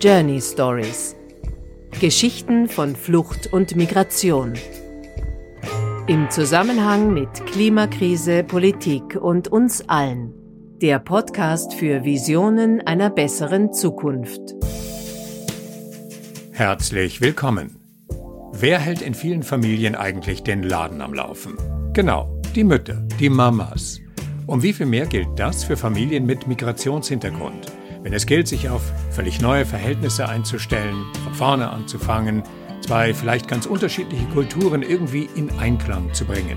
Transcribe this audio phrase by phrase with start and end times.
[0.00, 1.16] Journey Stories.
[2.00, 4.52] Geschichten von Flucht und Migration.
[6.06, 10.32] Im Zusammenhang mit Klimakrise, Politik und uns allen.
[10.80, 14.54] Der Podcast für Visionen einer besseren Zukunft.
[16.52, 17.74] Herzlich willkommen.
[18.52, 21.58] Wer hält in vielen Familien eigentlich den Laden am Laufen?
[21.92, 24.00] Genau, die Mütter, die Mamas.
[24.46, 27.72] Um wie viel mehr gilt das für Familien mit Migrationshintergrund?
[28.08, 28.80] Wenn es gilt, sich auf
[29.10, 32.42] völlig neue Verhältnisse einzustellen, von vorne anzufangen,
[32.80, 36.56] zwei vielleicht ganz unterschiedliche Kulturen irgendwie in Einklang zu bringen.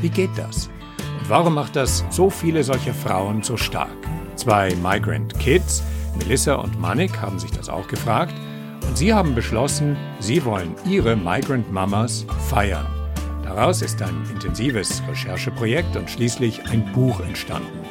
[0.00, 0.68] Wie geht das?
[1.20, 3.96] Und warum macht das so viele solcher Frauen so stark?
[4.34, 5.84] Zwei Migrant Kids,
[6.18, 8.34] Melissa und Manik, haben sich das auch gefragt
[8.88, 12.88] und sie haben beschlossen, sie wollen ihre Migrant Mamas feiern.
[13.44, 17.84] Daraus ist ein intensives Rechercheprojekt und schließlich ein Buch entstanden.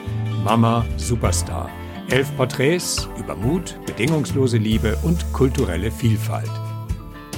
[0.43, 1.69] Mama Superstar
[2.09, 6.49] Elf Porträts über Mut, bedingungslose Liebe und kulturelle Vielfalt.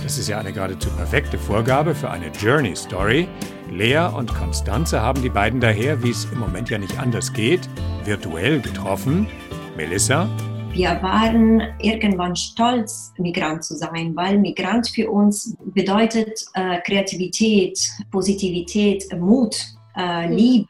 [0.03, 3.27] Das ist ja eine geradezu perfekte Vorgabe für eine Journey Story.
[3.71, 7.67] Lea und Konstanze haben die beiden daher, wie es im Moment ja nicht anders geht,
[8.05, 9.27] virtuell getroffen.
[9.75, 10.29] Melissa?
[10.71, 17.79] Wir waren irgendwann stolz, Migrant zu sein, weil Migrant für uns bedeutet äh, Kreativität,
[18.11, 19.55] Positivität, Mut,
[19.97, 20.67] äh, Liebe.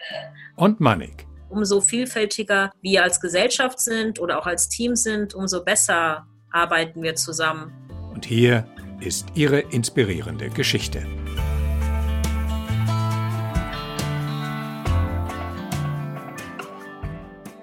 [0.55, 6.25] Und Manik umso vielfältiger wir als Gesellschaft sind oder auch als Team sind, umso besser
[6.51, 7.73] arbeiten wir zusammen.
[8.13, 8.65] Und hier
[8.99, 11.05] ist Ihre inspirierende Geschichte.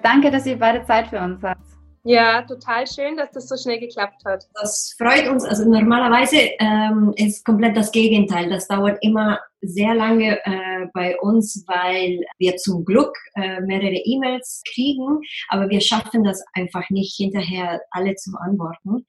[0.01, 1.76] Danke, dass ihr beide Zeit für uns habt.
[2.07, 4.45] Ja, total schön, dass das so schnell geklappt hat.
[4.53, 5.43] Das freut uns.
[5.43, 8.49] Also normalerweise ähm, ist komplett das Gegenteil.
[8.49, 14.61] Das dauert immer sehr lange äh, bei uns, weil wir zum Glück äh, mehrere E-Mails
[14.73, 15.19] kriegen,
[15.49, 19.05] aber wir schaffen das einfach nicht hinterher alle zu antworten.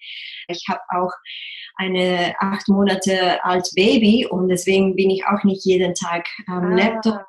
[0.48, 1.12] Ich habe auch
[1.76, 6.74] eine acht Monate alt Baby und deswegen bin ich auch nicht jeden Tag am ah.
[6.74, 7.24] Laptop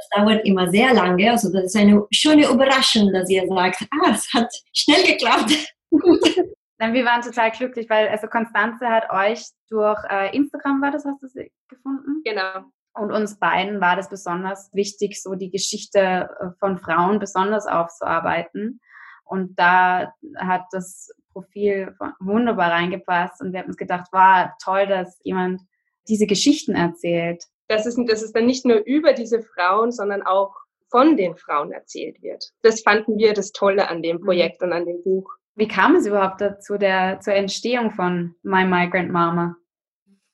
[0.00, 1.30] das dauert immer sehr lange.
[1.30, 5.52] Also das ist eine schöne Überraschung, dass ihr sagt, ah, es hat schnell geklappt.
[5.90, 11.22] wir waren total glücklich, weil also Konstanze hat euch durch äh, Instagram war das, hast
[11.22, 12.22] du sie gefunden?
[12.24, 12.64] Genau.
[12.94, 18.80] Und uns beiden war das besonders wichtig, so die Geschichte äh, von Frauen besonders aufzuarbeiten.
[19.24, 25.20] Und da hat das Profil wunderbar reingepasst und wir haben uns gedacht, war toll, dass
[25.22, 25.60] jemand
[26.08, 30.56] diese Geschichten erzählt dass es, dass es dann nicht nur über diese Frauen, sondern auch
[30.90, 32.50] von den Frauen erzählt wird.
[32.62, 34.24] Das fanden wir das Tolle an dem mhm.
[34.24, 35.30] Projekt und an dem Buch.
[35.54, 39.56] Wie kam es überhaupt dazu, der, zur Entstehung von My Migrant Mama?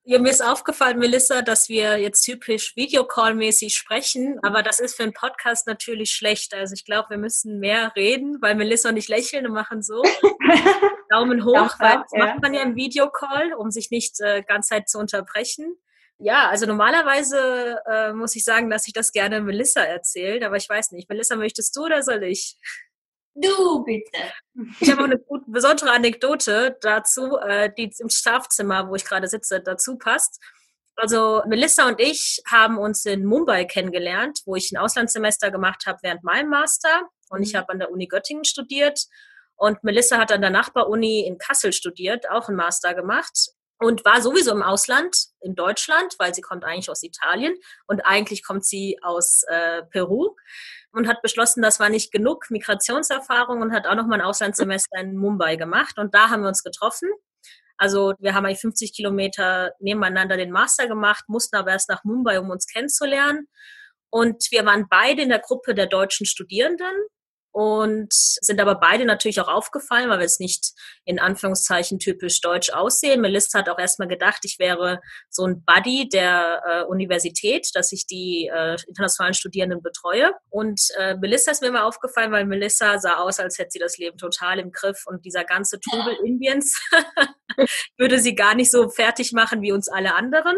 [0.09, 5.03] Ja, mir ist aufgefallen, Melissa, dass wir jetzt typisch Videocall-mäßig sprechen, aber das ist für
[5.03, 6.53] einen Podcast natürlich schlecht.
[6.53, 10.01] Also ich glaube, wir müssen mehr reden, weil Melissa und ich lächeln und machen so.
[11.09, 14.87] Daumen hoch, weil das macht man ja im Videocall, um sich nicht äh, ganz Zeit
[14.87, 15.75] zu unterbrechen.
[16.19, 20.69] Ja, also normalerweise äh, muss ich sagen, dass ich das gerne Melissa erzählt, aber ich
[20.69, 21.09] weiß nicht.
[21.09, 22.55] Melissa, möchtest du oder soll ich?
[23.39, 24.17] Du bitte.
[24.79, 29.27] Ich habe auch eine gute, besondere Anekdote dazu, äh, die im Schlafzimmer, wo ich gerade
[29.27, 30.41] sitze, dazu passt.
[30.95, 35.99] Also Melissa und ich haben uns in Mumbai kennengelernt, wo ich ein Auslandssemester gemacht habe
[36.01, 37.03] während meinem Master.
[37.29, 37.57] Und ich mhm.
[37.59, 39.05] habe an der Uni Göttingen studiert.
[39.55, 44.21] Und Melissa hat an der Nachbaruni in Kassel studiert, auch einen Master gemacht und war
[44.21, 47.55] sowieso im Ausland, in Deutschland, weil sie kommt eigentlich aus Italien
[47.85, 50.35] und eigentlich kommt sie aus äh, Peru
[50.91, 54.99] und hat beschlossen, das war nicht genug Migrationserfahrung und hat auch noch mal ein Auslandssemester
[54.99, 55.97] in Mumbai gemacht.
[55.99, 57.09] Und da haben wir uns getroffen.
[57.77, 62.39] Also wir haben eigentlich 50 Kilometer nebeneinander den Master gemacht, mussten aber erst nach Mumbai,
[62.39, 63.47] um uns kennenzulernen.
[64.09, 66.93] Und wir waren beide in der Gruppe der deutschen Studierenden
[67.57, 70.73] und sind aber beide natürlich auch aufgefallen, weil wir es nicht
[71.05, 73.19] in Anführungszeichen typisch deutsch aussehen.
[73.19, 75.01] Melissa hat auch erstmal gedacht, ich wäre
[75.31, 80.33] so ein Buddy der äh, Universität, dass ich die äh, internationalen Studierenden betreue.
[80.51, 83.97] Und äh, Melissa ist mir immer aufgefallen, weil Melissa sah aus, als hätte sie das
[83.97, 86.79] Leben total im Griff und dieser ganze Trubel Indiens
[87.97, 90.57] würde sie gar nicht so fertig machen wie uns alle anderen.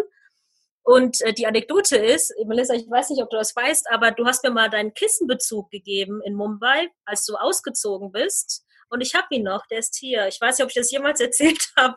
[0.90, 4.26] Und äh, die Anekdote ist, Melissa, ich weiß nicht, ob du das weißt, aber du
[4.26, 8.66] hast mir mal deinen Kissenbezug gegeben in Mumbai, als du ausgezogen bist.
[8.90, 10.28] Und ich habe ihn noch, der ist hier.
[10.28, 11.96] Ich weiß nicht, ob ich das jemals erzählt habe.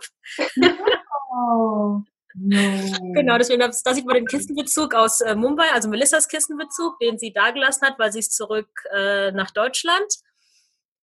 [1.35, 2.01] Oh.
[2.35, 3.15] No.
[3.15, 7.33] Genau, deswegen da sieht man den Kissenbezug aus äh, Mumbai, also Melissas Kissenbezug, den sie
[7.33, 10.05] dagelassen hat, weil sie ist zurück äh, nach Deutschland.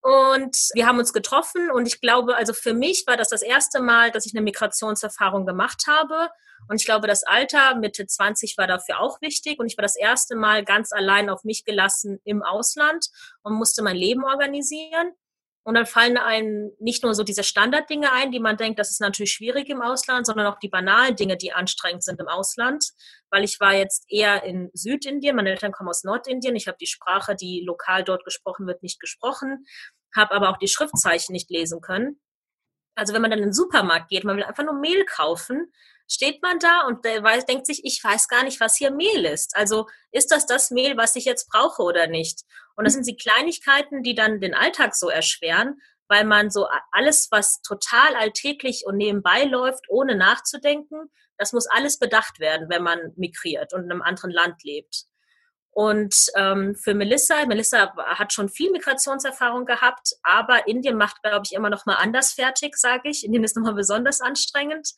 [0.02, 3.82] Und wir haben uns getroffen und ich glaube, also für mich war das das erste
[3.82, 6.30] Mal, dass ich eine Migrationserfahrung gemacht habe.
[6.70, 9.60] Und ich glaube, das Alter Mitte 20 war dafür auch wichtig.
[9.60, 13.08] Und ich war das erste Mal ganz allein auf mich gelassen im Ausland
[13.42, 15.14] und musste mein Leben organisieren.
[15.70, 19.02] Und dann fallen einem nicht nur so diese Standarddinge ein, die man denkt, das ist
[19.02, 22.84] natürlich schwierig im Ausland, sondern auch die banalen Dinge, die anstrengend sind im Ausland.
[23.30, 26.88] Weil ich war jetzt eher in Südindien, meine Eltern kommen aus Nordindien, ich habe die
[26.88, 29.64] Sprache, die lokal dort gesprochen wird, nicht gesprochen,
[30.16, 32.20] habe aber auch die Schriftzeichen nicht lesen können.
[32.96, 35.72] Also wenn man dann in den Supermarkt geht, man will einfach nur Mehl kaufen,
[36.10, 39.56] steht man da und weiß, denkt sich, ich weiß gar nicht, was hier Mehl ist.
[39.56, 42.44] Also ist das das Mehl, was ich jetzt brauche oder nicht?
[42.76, 47.28] Und das sind die Kleinigkeiten, die dann den Alltag so erschweren, weil man so alles,
[47.30, 53.14] was total alltäglich und nebenbei läuft, ohne nachzudenken, das muss alles bedacht werden, wenn man
[53.16, 55.06] migriert und in einem anderen Land lebt.
[55.72, 61.54] Und ähm, für Melissa, Melissa hat schon viel Migrationserfahrung gehabt, aber Indien macht, glaube ich,
[61.54, 63.24] immer noch mal anders fertig, sage ich.
[63.24, 64.90] Indien ist nochmal besonders anstrengend.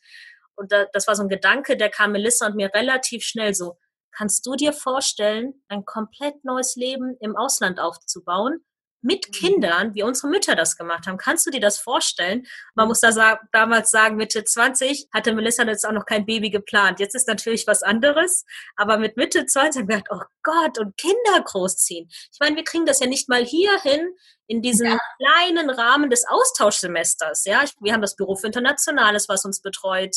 [0.56, 3.78] Und da, das war so ein Gedanke, der kam Melissa und mir relativ schnell so,
[4.12, 8.62] Kannst du dir vorstellen, ein komplett neues Leben im Ausland aufzubauen?
[9.02, 9.32] Mit mhm.
[9.32, 11.18] Kindern, wie unsere Mütter das gemacht haben.
[11.18, 12.46] Kannst du dir das vorstellen?
[12.74, 16.50] Man muss da sa damals sagen, Mitte 20 hatte Melissa jetzt auch noch kein Baby
[16.50, 17.00] geplant.
[17.00, 18.44] Jetzt ist natürlich was anderes.
[18.76, 22.08] Aber mit Mitte 20 haben wir gedacht, oh Gott, und Kinder großziehen.
[22.08, 24.14] Ich meine, wir kriegen das ja nicht mal hier hin,
[24.46, 24.98] in diesem ja.
[25.18, 27.44] kleinen Rahmen des Austauschsemesters.
[27.44, 30.16] Ja, wir haben das Büro für Internationales, was uns betreut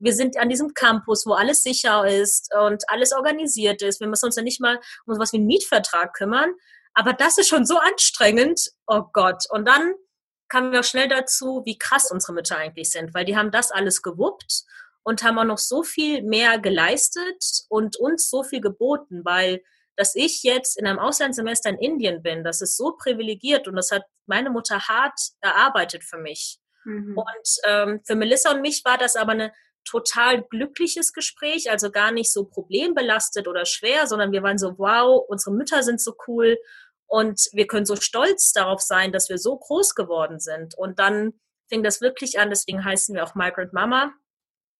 [0.00, 4.00] wir sind an diesem Campus, wo alles sicher ist und alles organisiert ist.
[4.00, 6.54] Wir müssen uns ja nicht mal um sowas wie einen Mietvertrag kümmern.
[6.94, 8.70] Aber das ist schon so anstrengend.
[8.86, 9.44] Oh Gott.
[9.50, 9.94] Und dann
[10.48, 13.70] kamen wir auch schnell dazu, wie krass unsere Mütter eigentlich sind, weil die haben das
[13.70, 14.64] alles gewuppt
[15.02, 19.62] und haben auch noch so viel mehr geleistet und uns so viel geboten, weil
[19.96, 23.90] dass ich jetzt in einem Auslandssemester in Indien bin, das ist so privilegiert und das
[23.90, 26.58] hat meine Mutter hart erarbeitet für mich.
[26.84, 27.18] Mhm.
[27.18, 29.52] Und ähm, für Melissa und mich war das aber eine
[29.84, 35.24] total glückliches Gespräch, also gar nicht so problembelastet oder schwer, sondern wir waren so, wow,
[35.28, 36.58] unsere Mütter sind so cool
[37.06, 40.76] und wir können so stolz darauf sein, dass wir so groß geworden sind.
[40.76, 41.32] Und dann
[41.68, 44.12] fing das wirklich an, deswegen heißen wir auch Migrant Mama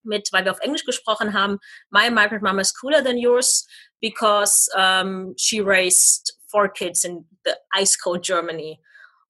[0.02, 1.58] mit, weil wir auf Englisch gesprochen haben,
[1.90, 3.66] My Migrant Mama is cooler than yours
[4.00, 8.80] because um, she raised four kids in the ice cold Germany.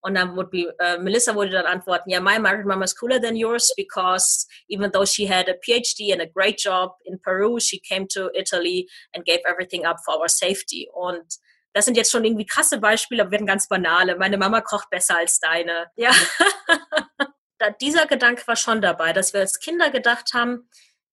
[0.03, 3.21] Und dann would be, uh, Melissa würde dann antworten, yeah, my married mama is cooler
[3.21, 7.61] than yours because even though she had a PhD and a great job in Peru,
[7.61, 10.89] she came to Italy and gave everything up for our safety.
[10.95, 11.39] Und
[11.75, 14.17] das sind jetzt schon irgendwie krasse Beispiele, aber werden ganz banale.
[14.17, 15.87] Meine Mama kocht besser als deine.
[15.97, 16.11] Ja.
[17.81, 20.69] Dieser Gedanke war schon dabei, dass wir als Kinder gedacht haben,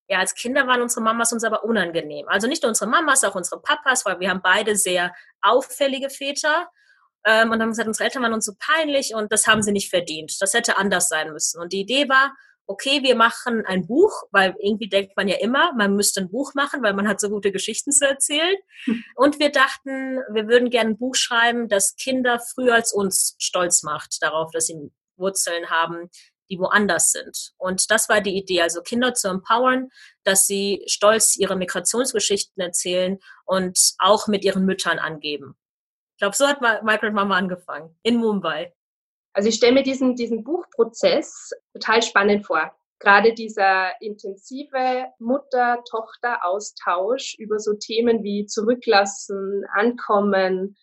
[0.09, 2.27] ja, als Kinder waren unsere Mamas uns aber unangenehm.
[2.29, 6.69] Also nicht nur unsere Mamas, auch unsere Papas, weil wir haben beide sehr auffällige Väter
[7.27, 9.89] ähm, und haben gesagt, unsere Eltern waren uns so peinlich und das haben sie nicht
[9.89, 10.35] verdient.
[10.39, 11.61] Das hätte anders sein müssen.
[11.61, 12.33] Und die Idee war,
[12.67, 16.53] okay, wir machen ein Buch, weil irgendwie denkt man ja immer, man müsste ein Buch
[16.53, 18.55] machen, weil man hat so gute Geschichten zu erzählen.
[19.15, 23.83] Und wir dachten, wir würden gerne ein Buch schreiben, das Kinder früher als uns stolz
[23.83, 26.09] macht darauf, dass sie Wurzeln haben,
[26.49, 27.51] die woanders sind.
[27.57, 29.89] Und das war die Idee, also Kinder zu empowern,
[30.23, 35.57] dass sie stolz ihre Migrationsgeschichten erzählen und auch mit ihren Müttern angeben.
[36.17, 38.73] Ich glaube, so hat Migrant Mama angefangen, in Mumbai.
[39.33, 42.75] Also ich stelle mir diesen, diesen Buchprozess total spannend vor.
[42.97, 50.75] Gerade dieser intensive Mutter-Tochter-Austausch über so Themen wie Zurücklassen, Ankommen,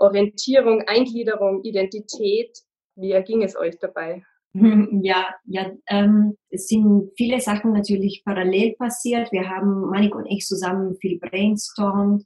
[0.00, 2.58] Orientierung, Eingliederung, Identität.
[2.96, 4.24] Wie erging es euch dabei?
[5.02, 9.30] Ja, ja, ähm, es sind viele Sachen natürlich parallel passiert.
[9.32, 12.24] Wir haben, Manik und ich zusammen viel brainstormt.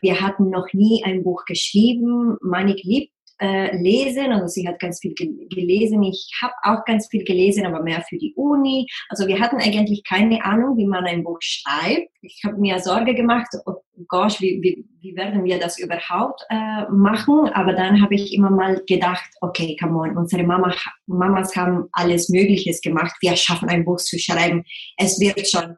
[0.00, 2.36] Wir hatten noch nie ein Buch geschrieben.
[2.40, 4.32] Manik liebt äh, lesen.
[4.32, 6.02] Also sie hat ganz viel gelesen.
[6.02, 8.86] Ich habe auch ganz viel gelesen, aber mehr für die Uni.
[9.08, 12.08] Also wir hatten eigentlich keine Ahnung, wie man ein Buch schreibt.
[12.22, 16.90] Ich habe mir Sorge gemacht, oh gosh, wie, wie, wie werden wir das überhaupt äh,
[16.90, 17.48] machen?
[17.54, 20.74] Aber dann habe ich immer mal gedacht, okay, come on, unsere Mama,
[21.06, 23.14] Mamas haben alles Mögliches gemacht.
[23.20, 24.64] Wir schaffen ein Buch zu schreiben.
[24.96, 25.76] Es wird schon.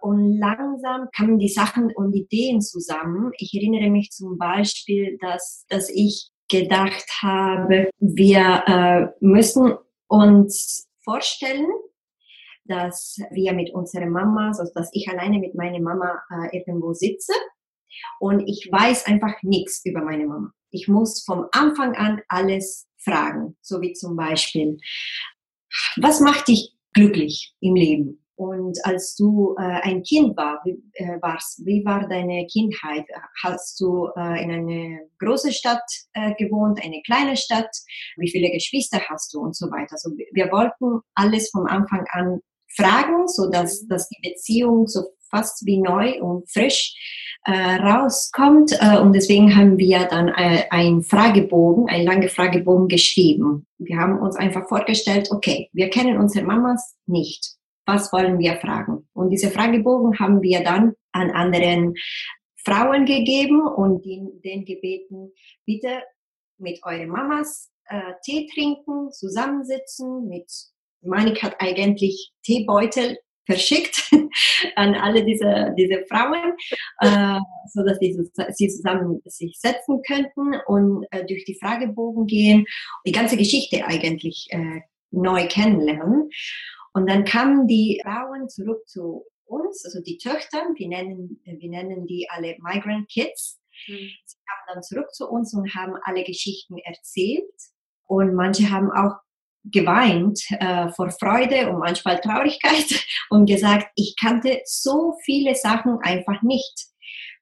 [0.00, 3.32] Und langsam kamen die Sachen und Ideen zusammen.
[3.38, 9.74] Ich erinnere mich zum Beispiel, dass, dass ich gedacht habe, wir äh, müssen
[10.08, 11.66] uns vorstellen,
[12.64, 17.32] dass wir mit unserer Mama, also dass ich alleine mit meiner Mama äh, irgendwo sitze
[18.20, 20.50] und ich weiß einfach nichts über meine Mama.
[20.70, 24.78] Ich muss vom Anfang an alles fragen, so wie zum Beispiel,
[25.96, 28.23] was macht dich glücklich im Leben?
[28.36, 33.04] Und als du äh, ein Kind war, wie, äh, warst, wie war deine Kindheit?
[33.44, 37.70] Hast du äh, in einer großen Stadt äh, gewohnt, eine kleine Stadt?
[38.16, 39.92] Wie viele Geschwister hast du und so weiter?
[39.92, 42.40] Also wir wollten alles vom Anfang an
[42.76, 46.94] fragen, so dass, dass die Beziehung so fast wie neu und frisch
[47.44, 48.72] äh, rauskommt.
[48.80, 53.66] Äh, und deswegen haben wir dann äh, einen Fragebogen, einen langen Fragebogen geschrieben.
[53.78, 57.56] Wir haben uns einfach vorgestellt, okay, wir kennen unsere Mamas nicht.
[57.86, 59.08] Was wollen wir fragen?
[59.12, 61.94] Und diese Fragebogen haben wir dann an anderen
[62.64, 65.32] Frauen gegeben und den gebeten,
[65.66, 66.02] bitte
[66.58, 70.28] mit euren Mamas äh, Tee trinken, zusammensitzen.
[70.28, 70.50] Mit
[71.02, 74.10] Manik hat eigentlich Teebeutel verschickt
[74.76, 76.54] an alle diese, diese Frauen,
[77.00, 77.38] äh,
[77.72, 78.16] so dass sie,
[78.52, 82.64] sie zusammen sich setzen könnten und äh, durch die Fragebogen gehen,
[83.06, 86.30] die ganze Geschichte eigentlich äh, neu kennenlernen.
[86.94, 92.06] Und dann kamen die Frauen zurück zu uns, also die Töchter, wir nennen, wir nennen
[92.06, 93.60] die alle Migrant Kids.
[93.88, 94.10] Mhm.
[94.24, 97.50] Sie kamen dann zurück zu uns und haben alle Geschichten erzählt.
[98.06, 99.16] Und manche haben auch
[99.64, 102.86] geweint äh, vor Freude und manchmal Traurigkeit
[103.30, 106.86] und gesagt, ich kannte so viele Sachen einfach nicht,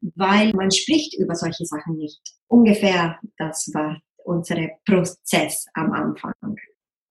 [0.00, 2.20] weil man spricht über solche Sachen nicht.
[2.46, 4.56] Ungefähr das war unser
[4.86, 6.32] Prozess am Anfang.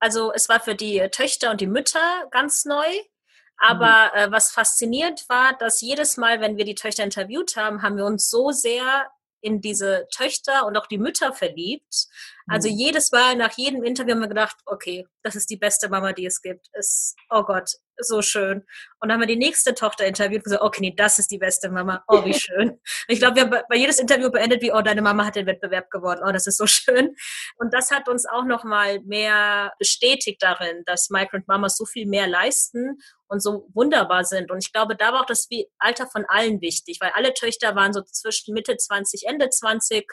[0.02, 2.88] Also es war für die Töchter und die Mütter ganz neu.
[3.58, 4.20] Aber mhm.
[4.20, 8.06] äh, was fasziniert war, dass jedes Mal, wenn wir die Töchter interviewt haben, haben wir
[8.06, 12.08] uns so sehr in diese Töchter und auch die Mütter verliebt.
[12.48, 12.76] Also mhm.
[12.76, 16.26] jedes Mal nach jedem Interview haben wir gedacht, okay, das ist die beste Mama, die
[16.26, 16.68] es gibt.
[16.74, 18.64] Ist, oh Gott, so schön.
[19.00, 21.38] Und dann haben wir die nächste Tochter interviewt und gesagt, okay, nee, das ist die
[21.38, 22.04] beste Mama.
[22.08, 22.80] Oh, wie schön.
[23.08, 25.90] ich glaube, wir haben bei jedes Interview beendet wie, oh, deine Mama hat den Wettbewerb
[25.90, 26.22] gewonnen.
[26.26, 27.16] Oh, das ist so schön.
[27.58, 32.28] Und das hat uns auch nochmal mehr bestätigt darin, dass Migrant Mamas so viel mehr
[32.28, 32.98] leisten
[33.32, 34.52] und so wunderbar sind.
[34.52, 35.48] Und ich glaube, da war auch das
[35.80, 40.06] Alter von allen wichtig, weil alle Töchter waren so zwischen Mitte 20, Ende 20.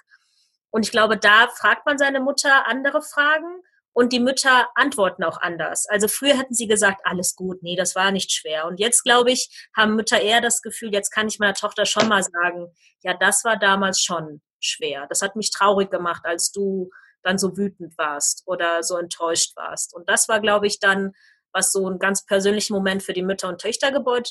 [0.70, 5.40] Und ich glaube, da fragt man seine Mutter andere Fragen und die Mütter antworten auch
[5.40, 5.86] anders.
[5.88, 8.66] Also früher hätten sie gesagt, alles gut, nee, das war nicht schwer.
[8.66, 12.06] Und jetzt, glaube ich, haben Mütter eher das Gefühl, jetzt kann ich meiner Tochter schon
[12.06, 12.68] mal sagen,
[13.02, 15.06] ja, das war damals schon schwer.
[15.08, 16.90] Das hat mich traurig gemacht, als du
[17.24, 19.92] dann so wütend warst oder so enttäuscht warst.
[19.92, 21.14] Und das war, glaube ich, dann
[21.52, 23.90] was so einen ganz persönlichen Moment für die Mütter und Töchter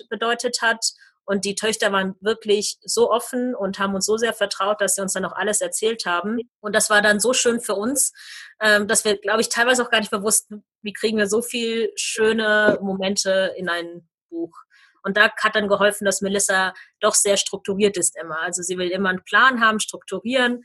[0.10, 0.94] bedeutet hat.
[1.26, 5.02] Und die Töchter waren wirklich so offen und haben uns so sehr vertraut, dass sie
[5.02, 6.40] uns dann auch alles erzählt haben.
[6.62, 8.14] Und das war dann so schön für uns,
[8.62, 10.50] ähm, dass wir, glaube ich, teilweise auch gar nicht bewusst,
[10.82, 14.56] wie kriegen wir so viel schöne Momente in ein Buch.
[15.04, 18.42] Und da hat dann geholfen, dass Melissa doch sehr strukturiert ist immer.
[18.42, 20.64] Also sie will immer einen Plan haben, strukturieren.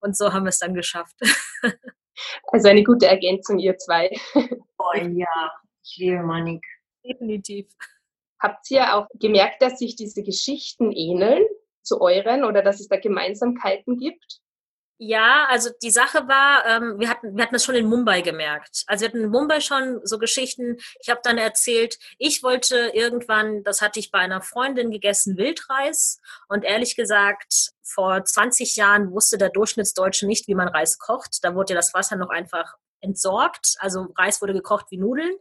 [0.00, 1.16] Und so haben wir es dann geschafft.
[2.52, 4.10] Also eine gute Ergänzung, ihr zwei.
[4.34, 6.64] Oh ja, ich liebe Manik.
[7.04, 7.66] Definitiv.
[8.40, 11.44] Habt ihr auch gemerkt, dass sich diese Geschichten ähneln
[11.82, 14.40] zu euren oder dass es da Gemeinsamkeiten gibt?
[15.04, 18.84] Ja, also die Sache war, ähm, wir hatten wir hatten das schon in Mumbai gemerkt.
[18.86, 20.76] Also wir hatten in Mumbai schon so Geschichten.
[21.00, 26.20] Ich habe dann erzählt, ich wollte irgendwann, das hatte ich bei einer Freundin gegessen, Wildreis.
[26.48, 31.38] Und ehrlich gesagt, vor 20 Jahren wusste der Durchschnittsdeutsche nicht, wie man Reis kocht.
[31.42, 33.76] Da wurde ja das Wasser noch einfach entsorgt.
[33.78, 35.34] Also Reis wurde gekocht wie Nudeln.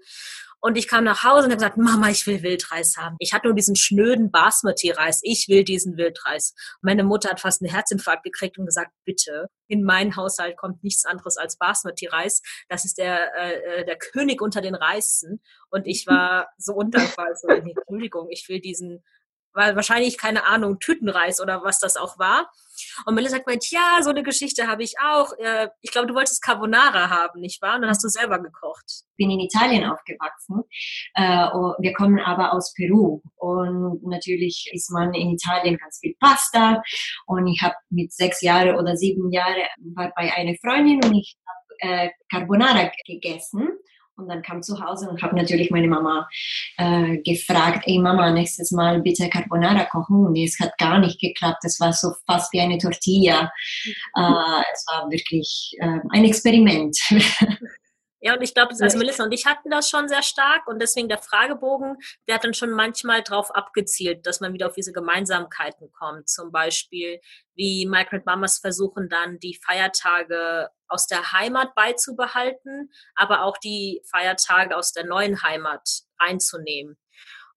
[0.64, 3.16] Und ich kam nach Hause und habe gesagt, Mama, ich will Wildreis haben.
[3.18, 5.22] Ich hatte nur diesen schnöden Basmati-Reis.
[5.24, 6.54] Ich will diesen Wildreis.
[6.82, 11.04] Meine Mutter hat fast einen Herzinfarkt gekriegt und gesagt, bitte, in meinen Haushalt kommt nichts
[11.04, 12.44] anderes als Basmati-Reis.
[12.70, 15.42] Das ist der, äh, der König unter den Reisen.
[15.72, 17.26] Und ich war so undankbar.
[17.30, 19.04] Also, Entschuldigung, ich will diesen
[19.54, 22.50] weil wahrscheinlich, keine Ahnung, Tütenreis oder was das auch war.
[23.06, 25.34] Und Melissa sagt meint, ja, so eine Geschichte habe ich auch.
[25.38, 27.76] Äh, ich glaube, du wolltest Carbonara haben, nicht wahr?
[27.76, 28.84] Und dann hast du selber gekocht.
[28.88, 30.64] Ich bin in Italien aufgewachsen.
[31.16, 33.22] Äh, oh, wir kommen aber aus Peru.
[33.36, 36.82] Und natürlich isst man in Italien ganz viel Pasta.
[37.28, 39.62] Und ich habe mit sechs Jahren oder sieben Jahren
[39.96, 43.70] bei einer Freundin und ich habe äh, Carbonara gegessen.
[44.22, 46.28] Und dann kam zu Hause und habe natürlich meine Mama
[46.78, 50.26] äh, gefragt, ey Mama, nächstes Mal bitte Carbonara kochen.
[50.26, 51.64] Und es hat gar nicht geklappt.
[51.64, 53.52] Es war so fast wie eine Tortilla.
[54.16, 56.98] Äh, es war wirklich äh, ein Experiment.
[58.24, 61.10] Ja, und ich glaube, also Melissa und ich hatten das schon sehr stark und deswegen
[61.10, 61.98] der Fragebogen,
[62.28, 66.30] der hat dann schon manchmal darauf abgezielt, dass man wieder auf diese Gemeinsamkeiten kommt.
[66.30, 67.20] Zum Beispiel,
[67.56, 74.78] wie Migrant Mamas versuchen dann die Feiertage aus der Heimat beizubehalten, aber auch die Feiertage
[74.78, 76.98] aus der neuen Heimat reinzunehmen.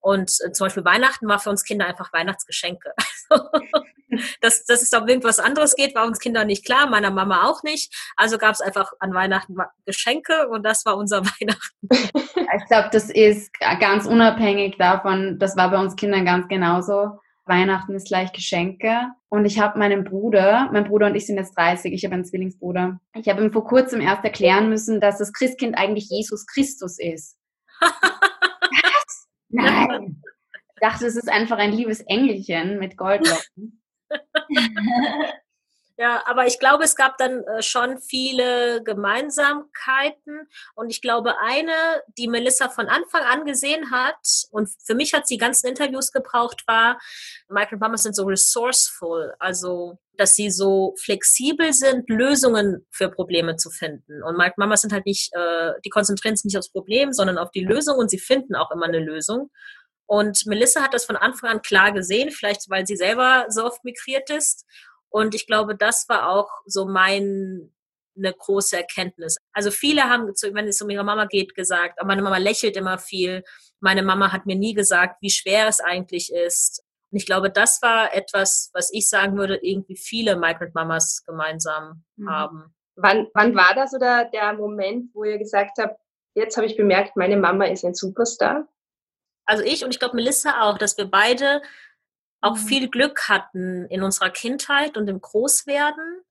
[0.05, 2.93] Und äh, zum Beispiel Weihnachten war für uns Kinder einfach Weihnachtsgeschenke.
[4.39, 7.63] dass, dass es um irgendwas anderes geht, war uns Kinder nicht klar, meiner Mama auch
[7.63, 7.91] nicht.
[8.15, 9.55] Also gab es einfach an Weihnachten
[9.87, 11.89] Geschenke und das war unser Weihnachten.
[11.89, 17.17] Ich glaube, das ist ganz unabhängig davon, das war bei uns Kindern ganz genauso.
[17.45, 19.07] Weihnachten ist gleich Geschenke.
[19.29, 22.25] Und ich habe meinen Bruder, mein Bruder und ich sind jetzt 30, ich habe einen
[22.25, 22.99] Zwillingsbruder.
[23.15, 27.37] Ich habe ihm vor kurzem erst erklären müssen, dass das Christkind eigentlich Jesus Christus ist.
[29.55, 30.21] Nein.
[30.75, 33.81] Ich dachte, es ist einfach ein liebes Engelchen mit Goldlocken.
[35.97, 40.49] Ja, aber ich glaube, es gab dann äh, schon viele Gemeinsamkeiten.
[40.75, 41.71] Und ich glaube, eine,
[42.17, 44.17] die Melissa von Anfang an gesehen hat,
[44.51, 46.99] und für mich hat sie ganzen Interviews gebraucht, war,
[47.47, 53.69] Michael Mamas sind so resourceful, also dass sie so flexibel sind, Lösungen für Probleme zu
[53.69, 54.23] finden.
[54.23, 57.51] Und Mike Mamas sind halt nicht, äh, die konzentrieren sich nicht aufs Problem, sondern auf
[57.51, 59.49] die Lösung und sie finden auch immer eine Lösung.
[60.07, 63.83] Und Melissa hat das von Anfang an klar gesehen, vielleicht weil sie selber so oft
[63.83, 64.65] migriert ist.
[65.15, 67.71] Und ich glaube, das war auch so mein
[68.17, 69.37] eine große Erkenntnis.
[69.53, 73.45] Also viele haben, wenn es um ihre Mama geht, gesagt, meine Mama lächelt immer viel.
[73.79, 76.83] Meine Mama hat mir nie gesagt, wie schwer es eigentlich ist.
[77.11, 82.03] Und ich glaube, das war etwas, was ich sagen würde, irgendwie viele Migrant Mamas gemeinsam
[82.17, 82.29] mhm.
[82.29, 82.75] haben.
[82.97, 85.97] Wann, wann war das oder der Moment, wo ihr gesagt habt,
[86.33, 88.67] jetzt habe ich bemerkt, meine Mama ist ein Superstar?
[89.45, 91.61] Also ich und ich glaube Melissa auch, dass wir beide
[92.45, 92.67] auch mhm.
[92.67, 96.21] viel Glück hatten in unserer Kindheit und im Großwerden.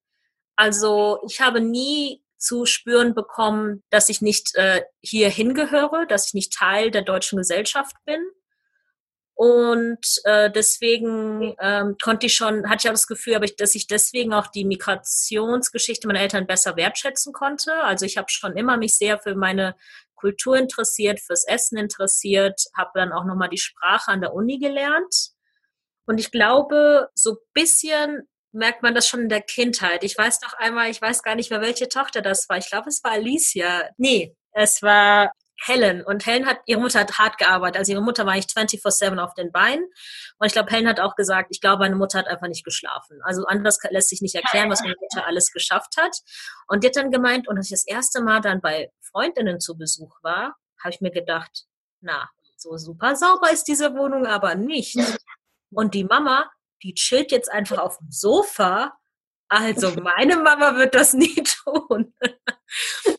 [0.57, 6.35] Also ich habe nie zu spüren bekommen, dass ich nicht äh, hier hingehöre, dass ich
[6.35, 8.21] nicht Teil der deutschen Gesellschaft bin.
[9.37, 13.75] Und äh, deswegen ähm, konnte ich schon, hatte ich auch das Gefühl, aber ich, dass
[13.75, 17.75] ich deswegen auch die Migrationsgeschichte meiner Eltern besser wertschätzen konnte.
[17.83, 19.75] Also ich habe schon immer mich sehr für meine
[20.15, 25.34] Kultur interessiert, fürs Essen interessiert, habe dann auch nochmal die Sprache an der Uni gelernt
[26.07, 30.05] und ich glaube, so ein bisschen merkt man das schon in der Kindheit.
[30.05, 32.57] Ich weiß noch einmal, ich weiß gar nicht mehr, welche Tochter das war.
[32.57, 33.89] Ich glaube, es war Alicia.
[33.99, 35.33] Nee, es war
[35.67, 36.05] Helen.
[36.05, 37.79] Und Helen hat, ihre Mutter hat hart gearbeitet.
[37.79, 39.85] Also ihre Mutter war eigentlich 24-7 auf den Beinen.
[40.39, 43.21] Und ich glaube, Helen hat auch gesagt, ich glaube, meine Mutter hat einfach nicht geschlafen.
[43.25, 46.17] Also anders lässt sich nicht erklären, was meine Mutter alles geschafft hat.
[46.69, 49.77] Und die hat dann gemeint, und als ich das erste Mal dann bei Freundinnen zu
[49.77, 51.65] Besuch war, habe ich mir gedacht,
[52.01, 54.97] na, so super sauber ist diese Wohnung aber nicht.
[55.75, 56.51] Und die Mama,
[56.83, 58.97] die chillt jetzt einfach auf dem Sofa.
[59.49, 62.15] Also meine Mama wird das nie tun.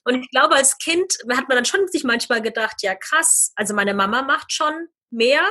[0.03, 3.73] Und ich glaube, als Kind hat man dann schon sich manchmal gedacht, ja krass, also
[3.73, 5.43] meine Mama macht schon mehr.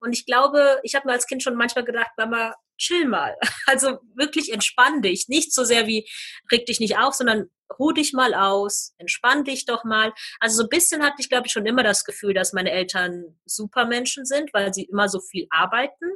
[0.00, 3.36] Und ich glaube, ich habe mir als Kind schon manchmal gedacht, Mama, chill mal.
[3.66, 5.28] Also wirklich entspann dich.
[5.28, 6.06] Nicht so sehr wie
[6.52, 10.12] reg dich nicht auf, sondern ruh dich mal aus, entspann dich doch mal.
[10.40, 13.38] Also so ein bisschen hatte ich, glaube ich, schon immer das Gefühl, dass meine Eltern
[13.46, 16.12] Supermenschen sind, weil sie immer so viel arbeiten.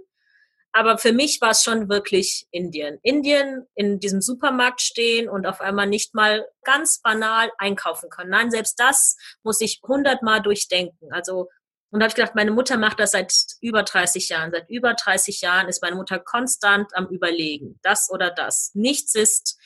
[0.72, 2.98] Aber für mich war es schon wirklich Indien.
[3.02, 8.30] Indien in diesem Supermarkt stehen und auf einmal nicht mal ganz banal einkaufen können.
[8.30, 11.12] Nein, selbst das muss ich hundertmal durchdenken.
[11.12, 11.48] Also,
[11.90, 14.50] und da habe ich gedacht, meine Mutter macht das seit über 30 Jahren.
[14.52, 17.78] Seit über 30 Jahren ist meine Mutter konstant am Überlegen.
[17.82, 18.72] Das oder das.
[18.74, 19.58] Nichts ist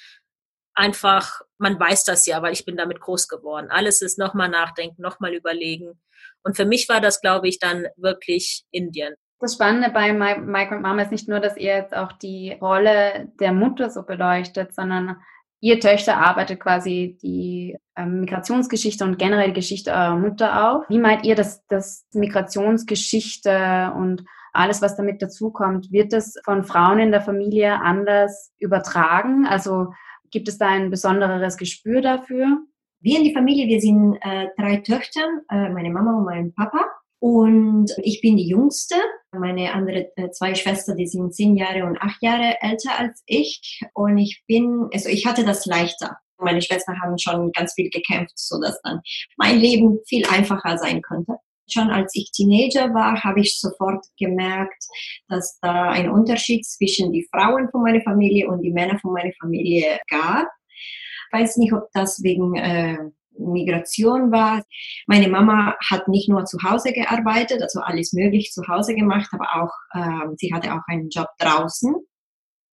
[0.75, 3.71] einfach, man weiß das ja, weil ich bin damit groß geworden.
[3.71, 6.01] Alles ist nochmal nachdenken, nochmal überlegen.
[6.45, 9.15] Und für mich war das, glaube ich, dann wirklich Indien.
[9.43, 13.33] Das Spannende bei My Migrant Mama ist nicht nur, dass ihr jetzt auch die Rolle
[13.41, 15.17] der Mutter so beleuchtet, sondern
[15.59, 20.89] ihr Töchter arbeitet quasi die ähm, Migrationsgeschichte und generell die Geschichte eurer Mutter auf.
[20.89, 27.01] Wie meint ihr, dass das Migrationsgeschichte und alles, was damit dazukommt, wird das von Frauen
[27.01, 29.45] in der Familie anders übertragen?
[29.45, 29.93] Also
[30.31, 32.59] gibt es da ein besonderes Gespür dafür?
[33.01, 36.85] Wir in die Familie, wir sind äh, drei Töchter, äh, meine Mama und mein Papa.
[37.23, 38.97] Und ich bin die Jüngste.
[39.31, 43.81] Meine andere äh, zwei Schwestern, die sind zehn Jahre und acht Jahre älter als ich.
[43.95, 46.17] Und ich bin, also ich hatte das leichter.
[46.39, 49.03] Meine Schwestern haben schon ganz viel gekämpft, so dass dann
[49.37, 51.37] mein Leben viel einfacher sein könnte.
[51.71, 54.83] Schon als ich Teenager war, habe ich sofort gemerkt,
[55.29, 59.33] dass da ein Unterschied zwischen die Frauen von meiner Familie und die Männer von meiner
[59.41, 60.49] Familie gab.
[60.67, 62.99] Ich weiß nicht, ob das wegen äh,
[63.39, 64.63] Migration war.
[65.07, 69.47] Meine Mama hat nicht nur zu Hause gearbeitet, also alles möglich zu Hause gemacht, aber
[69.55, 71.95] auch, äh, sie hatte auch einen Job draußen.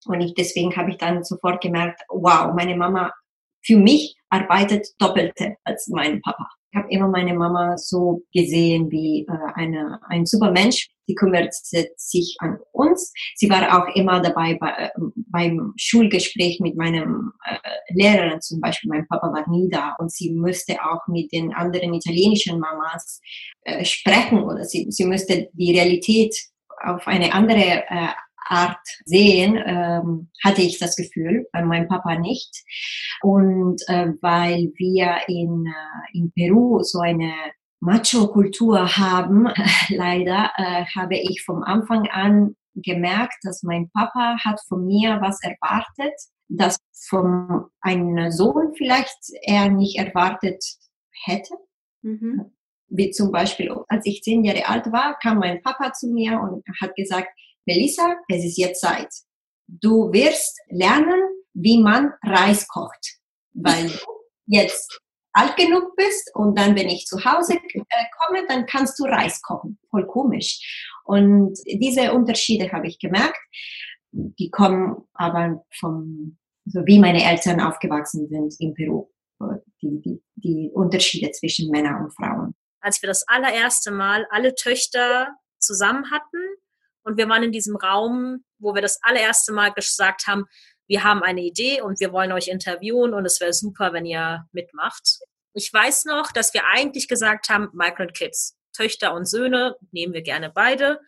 [0.06, 3.12] Und ich, deswegen habe ich dann sofort gemerkt, wow, meine Mama
[3.66, 6.48] für mich arbeitet doppelte als mein Papa.
[6.72, 10.90] Ich habe immer meine Mama so gesehen wie äh, eine, ein super Mensch.
[11.08, 13.12] Sie kümmert sich an uns.
[13.36, 14.90] Sie war auch immer dabei bei, äh,
[15.32, 17.58] beim Schulgespräch mit meinem äh,
[17.94, 18.90] Lehrer zum Beispiel.
[18.90, 23.20] Mein Papa war nie da und sie müsste auch mit den anderen italienischen Mamas
[23.64, 26.36] äh, sprechen oder sie, sie müsste die Realität
[26.86, 28.10] auf eine andere äh,
[28.50, 32.64] Art sehen, ähm, hatte ich das Gefühl, bei meinem Papa nicht.
[33.22, 37.32] Und äh, weil wir in, äh, in Peru so eine
[37.80, 39.48] Macho-Kultur haben,
[39.90, 45.40] leider, äh, habe ich vom Anfang an gemerkt, dass mein Papa hat von mir was
[45.44, 46.14] erwartet,
[46.48, 50.64] das von einem Sohn vielleicht er nicht erwartet
[51.24, 51.54] hätte.
[52.02, 52.52] Mhm.
[52.88, 56.64] Wie zum Beispiel, als ich zehn Jahre alt war, kam mein Papa zu mir und
[56.82, 57.30] hat gesagt,
[57.66, 59.10] Melissa, es ist jetzt Zeit.
[59.68, 61.22] du wirst lernen,
[61.54, 63.18] wie man Reis kocht,
[63.54, 63.98] weil du
[64.48, 65.00] jetzt
[65.34, 69.42] alt genug bist und dann, wenn ich zu Hause äh, komme, dann kannst du Reis
[69.42, 69.78] kochen.
[69.90, 70.96] Voll komisch.
[71.06, 73.40] Und diese Unterschiede habe ich gemerkt.
[74.12, 79.08] Die kommen aber vom, so wie meine Eltern aufgewachsen sind in Peru.
[79.82, 82.56] Die, die, die Unterschiede zwischen Männern und Frauen.
[82.82, 86.49] Als wir das allererste Mal alle Töchter zusammen hatten
[87.10, 90.46] und wir waren in diesem Raum, wo wir das allererste Mal gesagt haben,
[90.88, 94.46] wir haben eine Idee und wir wollen euch interviewen und es wäre super, wenn ihr
[94.52, 95.18] mitmacht.
[95.54, 100.22] Ich weiß noch, dass wir eigentlich gesagt haben, Migrant Kids, Töchter und Söhne nehmen wir
[100.22, 101.00] gerne beide.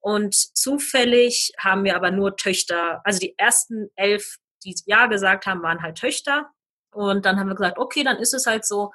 [0.00, 5.62] Und zufällig haben wir aber nur Töchter, also die ersten elf, die Ja gesagt haben,
[5.62, 6.50] waren halt Töchter.
[6.90, 8.92] Und dann haben wir gesagt, okay, dann ist es halt so.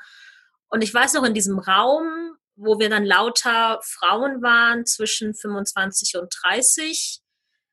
[0.67, 6.17] Und ich weiß noch, in diesem Raum, wo wir dann lauter Frauen waren zwischen 25
[6.17, 7.21] und 30,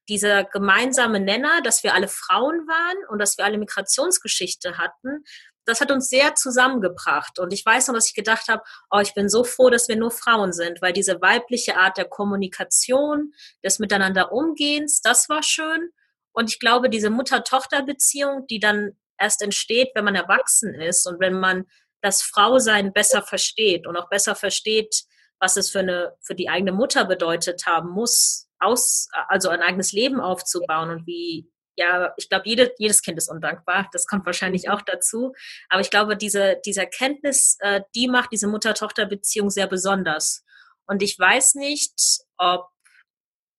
[0.08, 5.24] dieser gemeinsame Nenner, dass wir alle Frauen waren und dass wir alle Migrationsgeschichte hatten,
[5.64, 7.40] das hat uns sehr zusammengebracht.
[7.40, 9.96] Und ich weiß noch, dass ich gedacht habe, oh, ich bin so froh, dass wir
[9.96, 13.32] nur Frauen sind, weil diese weibliche Art der Kommunikation,
[13.64, 15.90] des Miteinander Umgehens, das war schön.
[16.32, 21.34] Und ich glaube, diese Mutter-Tochter-Beziehung, die dann erst entsteht, wenn man erwachsen ist und wenn
[21.34, 21.64] man
[22.02, 25.04] das Frausein besser versteht und auch besser versteht,
[25.40, 29.92] was es für eine, für die eigene Mutter bedeutet haben muss, aus, also ein eigenes
[29.92, 33.88] Leben aufzubauen und wie, ja, ich glaube, jede, jedes Kind ist undankbar.
[33.92, 34.72] Das kommt wahrscheinlich mhm.
[34.72, 35.34] auch dazu.
[35.68, 40.42] Aber ich glaube, diese, diese Erkenntnis, äh, die macht diese Mutter-Tochter-Beziehung sehr besonders.
[40.86, 42.68] Und ich weiß nicht, ob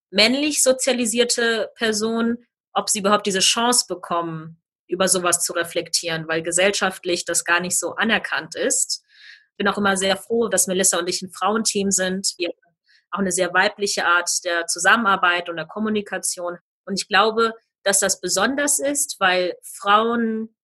[0.10, 7.26] männlich sozialisierte Personen, ob sie überhaupt diese Chance bekommen, über sowas zu reflektieren, weil gesellschaftlich
[7.26, 9.04] das gar nicht so anerkannt ist.
[9.58, 12.34] Bin auch immer sehr froh, dass Melissa und ich ein Frauenteam sind.
[12.38, 12.52] Wir
[13.12, 16.58] auch eine sehr weibliche Art der Zusammenarbeit und der Kommunikation.
[16.86, 20.56] Und ich glaube, dass das besonders ist, weil Frauen,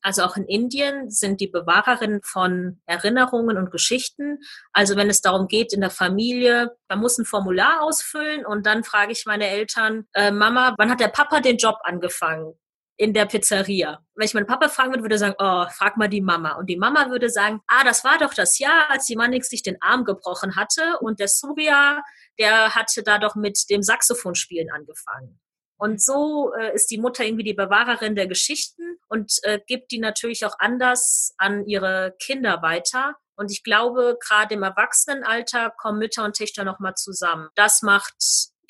[0.00, 4.38] also auch in Indien, sind die Bewahrerinnen von Erinnerungen und Geschichten.
[4.72, 8.84] Also wenn es darum geht in der Familie, man muss ein Formular ausfüllen und dann
[8.84, 12.54] frage ich meine Eltern, äh, Mama, wann hat der Papa den Job angefangen?
[13.02, 13.98] In der Pizzeria.
[14.14, 16.52] Wenn ich meinen Papa fragen würde, würde er sagen, oh, frag mal die Mama.
[16.52, 19.64] Und die Mama würde sagen, ah, das war doch das Jahr, als die Mannix sich
[19.64, 22.00] den Arm gebrochen hatte und der Surya,
[22.38, 25.40] der hatte da doch mit dem Saxophonspielen angefangen.
[25.78, 29.98] Und so äh, ist die Mutter irgendwie die Bewahrerin der Geschichten und äh, gibt die
[29.98, 33.16] natürlich auch anders an ihre Kinder weiter.
[33.34, 37.48] Und ich glaube, gerade im Erwachsenenalter kommen Mütter und Töchter nochmal zusammen.
[37.56, 38.14] Das macht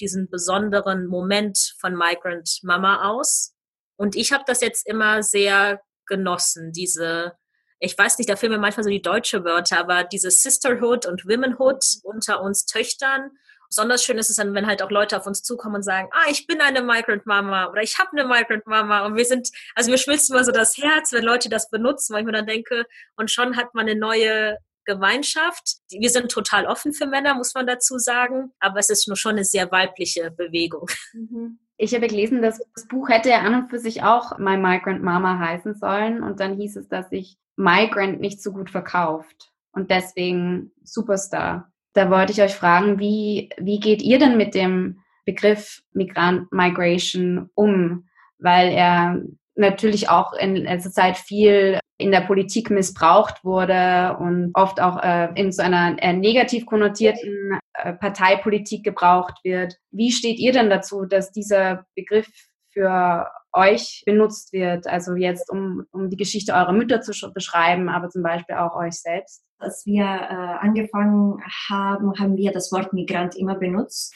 [0.01, 3.53] diesen besonderen Moment von Migrant Mama aus.
[3.97, 7.33] Und ich habe das jetzt immer sehr genossen, diese,
[7.79, 11.25] ich weiß nicht, da fehlen mir manchmal so die deutsche Wörter, aber diese Sisterhood und
[11.27, 13.31] Womenhood unter uns Töchtern.
[13.69, 16.31] Besonders schön ist es dann, wenn halt auch Leute auf uns zukommen und sagen, ah,
[16.31, 19.91] ich bin eine Migrant Mama oder ich habe eine Migrant Mama und wir sind, also
[19.91, 22.85] mir schmilzt immer so das Herz, wenn Leute das benutzen, weil ich mir dann denke,
[23.17, 25.77] und schon hat man eine neue Gemeinschaft.
[25.91, 29.33] Wir sind total offen für Männer, muss man dazu sagen, aber es ist nur schon
[29.33, 30.89] eine sehr weibliche Bewegung.
[31.13, 31.59] Mhm.
[31.83, 35.03] Ich habe gelesen, dass das Buch hätte ja an und für sich auch My Migrant
[35.03, 36.23] Mama heißen sollen.
[36.23, 39.51] Und dann hieß es, dass sich Migrant nicht so gut verkauft.
[39.73, 41.73] Und deswegen Superstar.
[41.93, 47.51] Da wollte ich euch fragen, wie, wie geht ihr denn mit dem Begriff Migrant Migration
[47.55, 48.07] um?
[48.39, 49.21] Weil er
[49.55, 55.29] natürlich auch in letzter Zeit viel in der Politik missbraucht wurde und oft auch äh,
[55.35, 59.77] in so einer äh, negativ konnotierten äh, Parteipolitik gebraucht wird.
[59.91, 62.29] Wie steht ihr denn dazu, dass dieser Begriff
[62.73, 64.87] für euch benutzt wird?
[64.87, 68.95] Also jetzt, um, um die Geschichte eurer Mütter zu beschreiben, aber zum Beispiel auch euch
[68.95, 69.45] selbst?
[69.59, 74.13] Als wir äh, angefangen haben, haben wir das Wort Migrant immer benutzt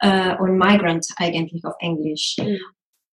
[0.00, 2.36] äh, und Migrant eigentlich auf Englisch.
[2.38, 2.58] Mhm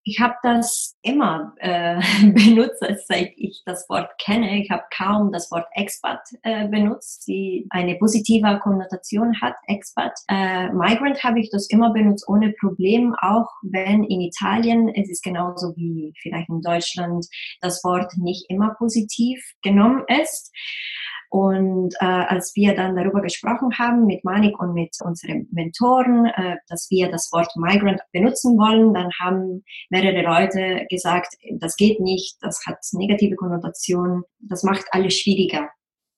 [0.02, 2.00] ich habe das immer äh,
[2.32, 4.60] benutzt, seit ich das Wort kenne.
[4.62, 10.12] Ich habe kaum das Wort Expat äh, benutzt, die eine positive Konnotation hat, Expat.
[10.28, 15.22] Äh, Migrant habe ich das immer benutzt ohne Problem, auch wenn in Italien, es ist
[15.22, 17.26] genauso wie vielleicht in Deutschland,
[17.60, 20.52] das Wort nicht immer positiv genommen ist.
[21.30, 26.56] Und äh, als wir dann darüber gesprochen haben mit Manik und mit unseren Mentoren, äh,
[26.68, 32.36] dass wir das Wort Migrant benutzen wollen, dann haben mehrere Leute gesagt, das geht nicht,
[32.40, 35.68] das hat negative Konnotationen, das macht alles schwieriger.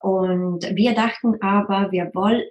[0.03, 2.43] Und wir dachten aber, wir wollen,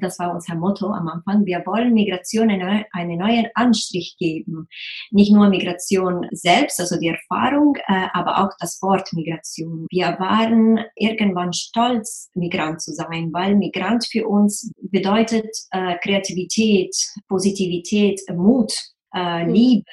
[0.00, 4.68] das war unser Motto am Anfang, wir wollen Migration einen neuen Anstrich geben.
[5.10, 9.86] Nicht nur Migration selbst, also die Erfahrung, äh, aber auch das Wort Migration.
[9.90, 16.96] Wir waren irgendwann stolz, Migrant zu sein, weil Migrant für uns bedeutet äh, Kreativität,
[17.28, 18.72] Positivität, Mut,
[19.14, 19.52] äh, mhm.
[19.52, 19.84] Liebe,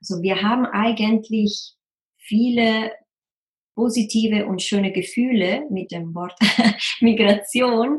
[0.00, 1.74] Also wir haben eigentlich
[2.18, 2.90] viele
[3.80, 6.34] positive und schöne Gefühle mit dem Wort
[7.00, 7.98] Migration.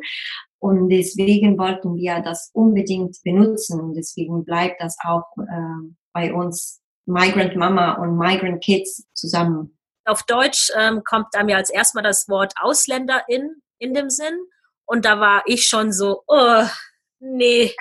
[0.59, 3.81] Und deswegen wollten wir das unbedingt benutzen.
[3.81, 9.75] Und deswegen bleibt das auch äh, bei uns Migrant Mama und Migrant Kids zusammen.
[10.05, 14.37] Auf Deutsch ähm, kommt einem ja als erstmal das Wort Ausländerin in dem Sinn.
[14.85, 16.63] Und da war ich schon so, oh,
[17.21, 17.73] nee,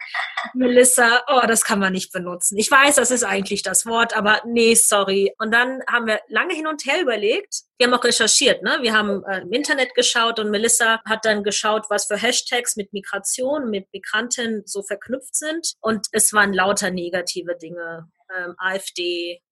[0.55, 2.57] Melissa, oh, das kann man nicht benutzen.
[2.59, 5.35] Ich weiß, das ist eigentlich das Wort, aber nee, sorry.
[5.39, 7.63] Und dann haben wir lange hin und her überlegt.
[7.79, 8.79] Wir haben auch recherchiert, ne?
[8.83, 12.93] Wir haben äh, im Internet geschaut und Melissa hat dann geschaut, was für Hashtags mit
[12.93, 15.73] Migration, mit Migranten so verknüpft sind.
[15.81, 18.11] Und es waren lauter negative Dinge.
[18.37, 19.43] Ähm, AfD,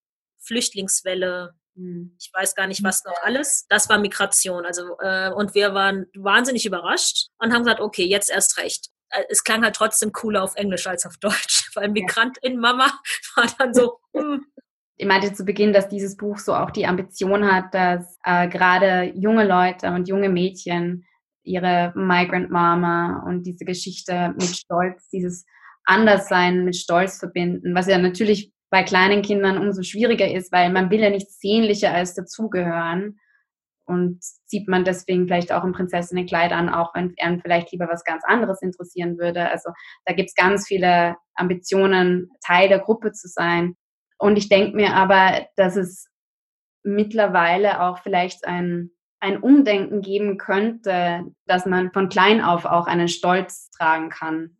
[0.41, 2.15] Flüchtlingswelle, hm.
[2.19, 3.65] ich weiß gar nicht, was noch alles.
[3.69, 4.65] Das war Migration.
[4.65, 8.89] Also äh, und wir waren wahnsinnig überrascht und haben gesagt, okay, jetzt erst recht.
[9.11, 12.87] Äh, es klang halt trotzdem cooler auf Englisch als auf Deutsch, weil Migrantin Mama
[13.35, 13.99] war dann so.
[14.15, 14.45] Hm.
[15.01, 19.13] Ich meinte zu Beginn, dass dieses Buch so auch die Ambition hat, dass äh, gerade
[19.15, 21.05] junge Leute und junge Mädchen
[21.41, 25.45] ihre Migrant Mama und diese Geschichte mit Stolz, dieses
[25.85, 30.89] Anderssein mit Stolz verbinden, was ja natürlich bei kleinen Kindern umso schwieriger ist, weil man
[30.89, 33.19] will ja nichts sehnlicher als dazugehören
[33.89, 38.03] und sieht man deswegen vielleicht auch im Prinzessinnenkleid an, auch wenn er vielleicht lieber was
[38.03, 39.49] ganz anderes interessieren würde.
[39.49, 39.71] Also
[40.05, 43.75] da gibt es ganz viele Ambitionen, Teil der Gruppe zu sein.
[44.17, 46.07] Und ich denke mir aber, dass es
[46.83, 53.07] mittlerweile auch vielleicht ein, ein Umdenken geben könnte, dass man von klein auf auch einen
[53.07, 54.58] Stolz tragen kann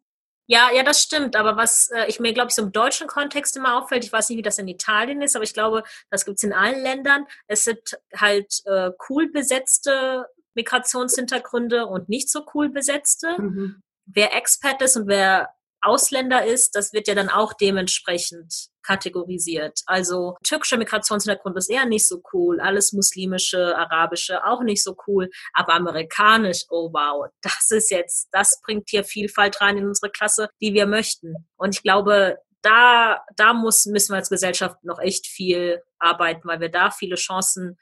[0.51, 1.35] ja, ja, das stimmt.
[1.35, 4.29] Aber was äh, ich mir, glaube ich, so im deutschen Kontext immer auffällt, ich weiß
[4.29, 7.27] nicht, wie das in Italien ist, aber ich glaube, das gibt's in allen Ländern.
[7.45, 13.39] Es sind halt äh, cool besetzte Migrationshintergründe und nicht so cool besetzte.
[13.39, 13.83] Mhm.
[14.07, 19.81] Wer Expat ist und wer Ausländer ist, das wird ja dann auch dementsprechend kategorisiert.
[19.85, 25.29] Also türkischer Migrationshintergrund ist eher nicht so cool, alles muslimische, arabische auch nicht so cool,
[25.53, 30.49] aber amerikanisch, oh wow, das ist jetzt, das bringt hier Vielfalt rein in unsere Klasse,
[30.61, 31.47] die wir möchten.
[31.57, 36.59] Und ich glaube, da, da muss, müssen wir als Gesellschaft noch echt viel arbeiten, weil
[36.59, 37.77] wir da viele Chancen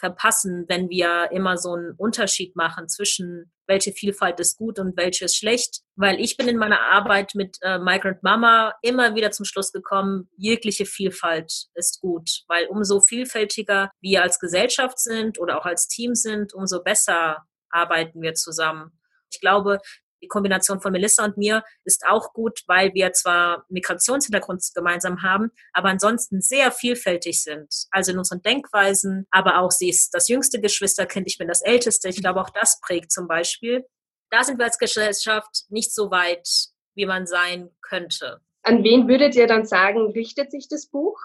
[0.00, 5.26] verpassen, wenn wir immer so einen Unterschied machen zwischen welche Vielfalt ist gut und welche
[5.26, 5.82] ist schlecht.
[5.94, 10.28] Weil ich bin in meiner Arbeit mit äh, Migrant Mama immer wieder zum Schluss gekommen,
[10.36, 12.42] jegliche Vielfalt ist gut.
[12.48, 18.20] Weil umso vielfältiger wir als Gesellschaft sind oder auch als Team sind, umso besser arbeiten
[18.20, 18.98] wir zusammen.
[19.30, 19.78] Ich glaube,
[20.22, 25.50] die Kombination von Melissa und mir ist auch gut, weil wir zwar Migrationshintergrund gemeinsam haben,
[25.72, 27.68] aber ansonsten sehr vielfältig sind.
[27.90, 32.08] Also in unseren Denkweisen, aber auch sie ist das jüngste Geschwisterkind, ich bin das älteste.
[32.08, 33.86] Ich glaube, auch das prägt zum Beispiel.
[34.30, 36.48] Da sind wir als Gesellschaft nicht so weit,
[36.94, 38.40] wie man sein könnte.
[38.62, 41.18] An wen würdet ihr dann sagen, richtet sich das Buch?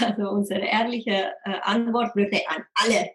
[0.00, 3.10] Also unsere ehrliche äh, Antwort würde an alle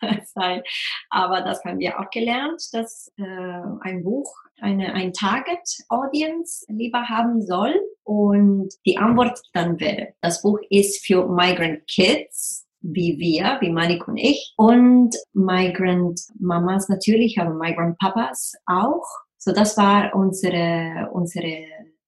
[0.26, 0.62] sein.
[1.10, 7.08] Aber das haben wir auch gelernt, dass äh, ein Buch eine ein Target Audience lieber
[7.08, 7.74] haben soll.
[8.04, 14.06] Und die Antwort dann wäre, das Buch ist für Migrant Kids, wie wir, wie Manik
[14.08, 19.04] und ich, und Migrant Mamas natürlich, aber Migrant Papas auch.
[19.36, 21.64] So, das war unsere, unsere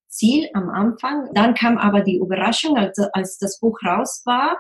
[0.09, 1.29] Ziel am Anfang.
[1.35, 4.59] Dann kam aber die Überraschung, als, als das Buch raus war,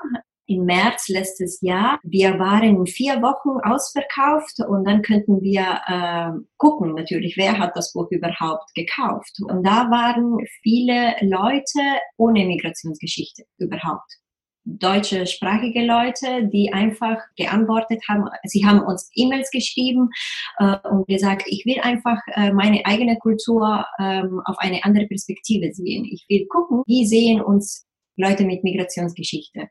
[0.50, 2.00] im März letztes Jahr.
[2.02, 7.92] Wir waren vier Wochen ausverkauft und dann könnten wir äh, gucken natürlich, wer hat das
[7.92, 9.38] Buch überhaupt gekauft.
[9.46, 11.80] Und da waren viele Leute
[12.16, 14.20] ohne Migrationsgeschichte überhaupt
[14.64, 18.28] deutsche sprachige Leute, die einfach geantwortet haben.
[18.44, 20.10] Sie haben uns E-Mails geschrieben
[20.58, 25.72] äh, und gesagt, ich will einfach äh, meine eigene Kultur ähm, auf eine andere Perspektive
[25.72, 26.04] sehen.
[26.04, 27.86] Ich will gucken, wie sehen uns
[28.16, 29.68] Leute mit Migrationsgeschichte.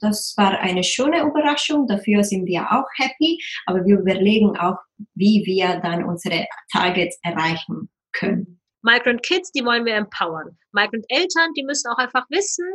[0.00, 4.76] Das war eine schöne Überraschung, dafür sind wir auch happy, aber wir überlegen auch,
[5.14, 8.60] wie wir dann unsere Targets erreichen können.
[8.82, 10.58] Migrant Kids, die wollen wir empowern.
[10.72, 12.66] Migrant Eltern, die müssen auch einfach wissen,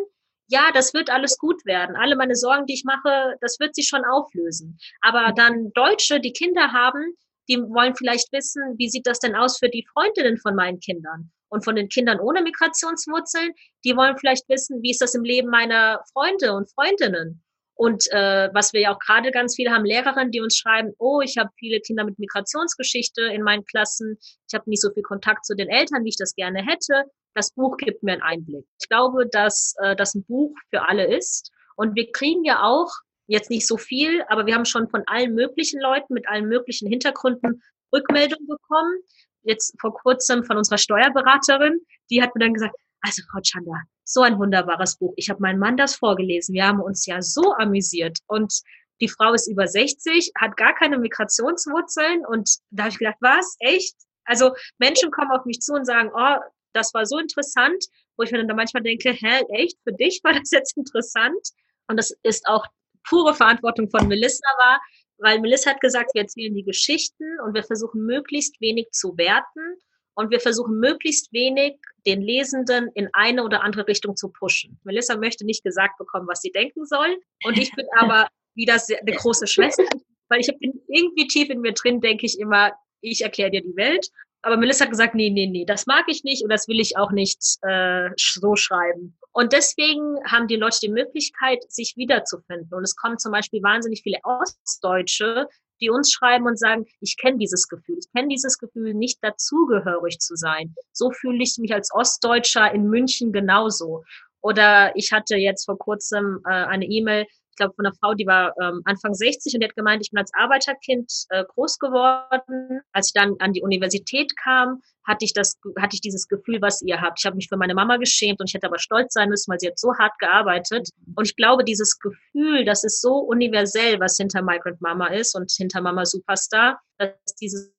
[0.52, 1.96] ja, das wird alles gut werden.
[1.96, 4.78] Alle meine Sorgen, die ich mache, das wird sich schon auflösen.
[5.00, 7.16] Aber dann Deutsche, die Kinder haben,
[7.52, 11.32] die wollen vielleicht wissen, wie sieht das denn aus für die Freundinnen von meinen Kindern?
[11.50, 13.52] Und von den Kindern ohne Migrationswurzeln,
[13.84, 17.44] die wollen vielleicht wissen, wie ist das im Leben meiner Freunde und Freundinnen?
[17.76, 21.20] Und äh, was wir ja auch gerade ganz viele haben, Lehrerinnen, die uns schreiben, oh,
[21.20, 25.46] ich habe viele Kinder mit Migrationsgeschichte in meinen Klassen, ich habe nicht so viel Kontakt
[25.46, 27.04] zu den Eltern, wie ich das gerne hätte.
[27.34, 28.66] Das Buch gibt mir einen Einblick.
[28.80, 31.52] Ich glaube, dass äh, das ein Buch für alle ist.
[31.76, 32.92] Und wir kriegen ja auch
[33.32, 36.89] jetzt nicht so viel, aber wir haben schon von allen möglichen Leuten mit allen möglichen
[36.89, 37.62] Hintergründen
[37.94, 39.00] Rückmeldungen bekommen,
[39.44, 44.22] jetzt vor kurzem von unserer Steuerberaterin, die hat mir dann gesagt, Also Frau Chanda, so
[44.22, 45.13] ein wunderbares Buch.
[45.15, 46.54] Ich habe meinem Mann das vorgelesen.
[46.54, 48.20] Wir haben uns ja so amüsiert.
[48.28, 48.54] Und
[49.00, 52.26] die Frau ist über 60, hat gar keine Migrationswurzeln.
[52.26, 53.56] Und da habe ich gedacht, was?
[53.60, 53.96] Echt?
[54.26, 56.38] Also Menschen kommen auf mich zu und sagen, oh,
[56.74, 57.84] das war so interessant,
[58.17, 61.50] wo ich mir dann manchmal denke, hä, echt, für dich war das jetzt interessant?
[61.88, 62.65] Und das ist auch
[63.08, 64.82] pure Verantwortung von Melissa war,
[65.18, 69.78] weil Melissa hat gesagt, wir erzählen die Geschichten und wir versuchen möglichst wenig zu werten
[70.16, 74.80] und wir versuchen möglichst wenig den Lesenden in eine oder andere Richtung zu pushen.
[74.84, 79.16] Melissa möchte nicht gesagt bekommen, was sie denken soll und ich bin aber wieder eine
[79.16, 79.86] große Schwester,
[80.30, 83.76] weil ich bin irgendwie tief in mir drin, denke ich immer, ich erkläre dir die
[83.76, 84.08] Welt.
[84.44, 86.98] Aber Melissa hat gesagt, nee, nee, nee, das mag ich nicht und das will ich
[86.98, 89.18] auch nicht äh, so schreiben.
[89.34, 92.74] Und deswegen haben die Leute die Möglichkeit, sich wiederzufinden.
[92.74, 95.48] Und es kommen zum Beispiel wahnsinnig viele Ostdeutsche,
[95.80, 97.98] die uns schreiben und sagen, ich kenne dieses Gefühl.
[98.00, 100.76] Ich kenne dieses Gefühl, nicht dazugehörig zu sein.
[100.91, 104.04] So fühle ich mich als Ostdeutscher in München genauso.
[104.41, 108.26] Oder ich hatte jetzt vor kurzem äh, eine E-Mail, ich glaube, von einer Frau, die
[108.26, 112.82] war ähm, Anfang 60 und die hat gemeint, ich bin als Arbeiterkind äh, groß geworden.
[112.94, 116.82] Als ich dann an die Universität kam, hatte ich das, hatte ich dieses Gefühl, was
[116.82, 117.20] ihr habt.
[117.20, 119.60] Ich habe mich für meine Mama geschämt und ich hätte aber stolz sein müssen, weil
[119.60, 120.90] sie hat so hart gearbeitet.
[121.16, 125.52] Und ich glaube, dieses Gefühl, das ist so universell, was hinter Migrant Mama ist und
[125.52, 127.74] hinter Mama Superstar, dass dieses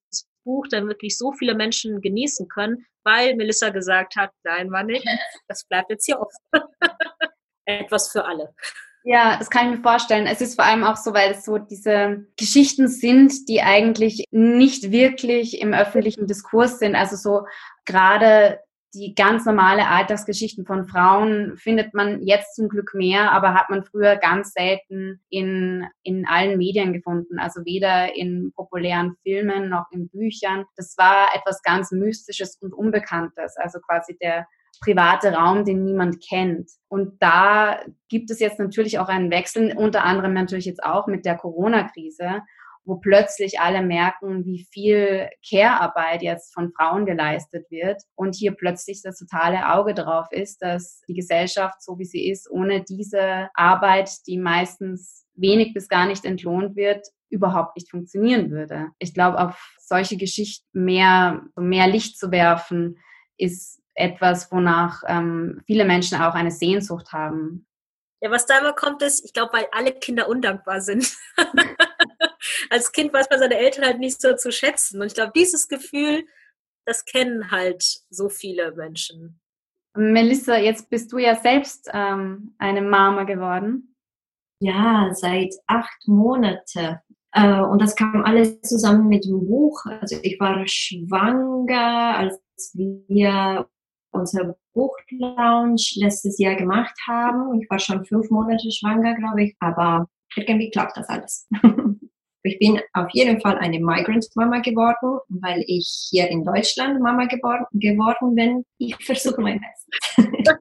[0.45, 5.05] Buch dann wirklich so viele Menschen genießen können, weil Melissa gesagt hat, nein, war nicht,
[5.49, 6.39] das bleibt jetzt hier offen.
[7.65, 8.55] Etwas für alle.
[9.05, 10.27] Ja, das kann ich mir vorstellen.
[10.27, 14.93] Es ist vor allem auch so, weil es so diese Geschichten sind, die eigentlich nicht
[14.93, 16.95] wirklich im öffentlichen Diskurs sind.
[16.95, 17.47] Also so
[17.85, 18.61] gerade
[18.95, 23.85] die ganz normale Alltagsgeschichten von Frauen findet man jetzt zum Glück mehr, aber hat man
[23.85, 27.39] früher ganz selten in, in allen Medien gefunden.
[27.39, 30.67] Also weder in populären Filmen noch in Büchern.
[30.77, 33.57] Das war etwas ganz Mystisches und Unbekanntes.
[33.57, 34.47] Also quasi der
[34.83, 36.71] private Raum, den niemand kennt.
[36.89, 41.25] Und da gibt es jetzt natürlich auch einen Wechsel, unter anderem natürlich jetzt auch mit
[41.25, 42.43] der Corona-Krise,
[42.85, 49.03] wo plötzlich alle merken, wie viel Care-Arbeit jetzt von Frauen geleistet wird und hier plötzlich
[49.03, 54.11] das totale Auge drauf ist, dass die Gesellschaft, so wie sie ist, ohne diese Arbeit,
[54.27, 58.89] die meistens wenig bis gar nicht entlohnt wird, überhaupt nicht funktionieren würde.
[58.99, 62.99] Ich glaube, auf solche Geschichten mehr, mehr Licht zu werfen,
[63.39, 67.67] ist etwas, wonach ähm, viele Menschen auch eine Sehnsucht haben.
[68.21, 71.13] Ja, was da immer kommt, ist, ich glaube, weil alle Kinder undankbar sind.
[72.71, 75.01] Als Kind weiß man seine Eltern halt nicht so zu schätzen.
[75.01, 76.25] Und ich glaube, dieses Gefühl,
[76.87, 79.41] das kennen halt so viele Menschen.
[79.95, 83.95] Melissa, jetzt bist du ja selbst ähm, eine Mama geworden.
[84.61, 86.99] Ja, seit acht Monaten.
[87.33, 89.85] Äh, und das kam alles zusammen mit dem Buch.
[90.01, 92.41] Also ich war schwanger, als
[92.75, 93.69] wir
[94.13, 97.61] unser Buchlounge letztes Jahr gemacht haben.
[97.61, 101.49] Ich war schon fünf Monate schwanger, glaube ich, aber irgendwie klappt das alles.
[102.43, 107.27] ich bin auf jeden Fall eine Migrant Mama geworden, weil ich hier in Deutschland Mama
[107.27, 108.65] geworden, geworden bin.
[108.79, 110.57] Ich versuche mein Bestes.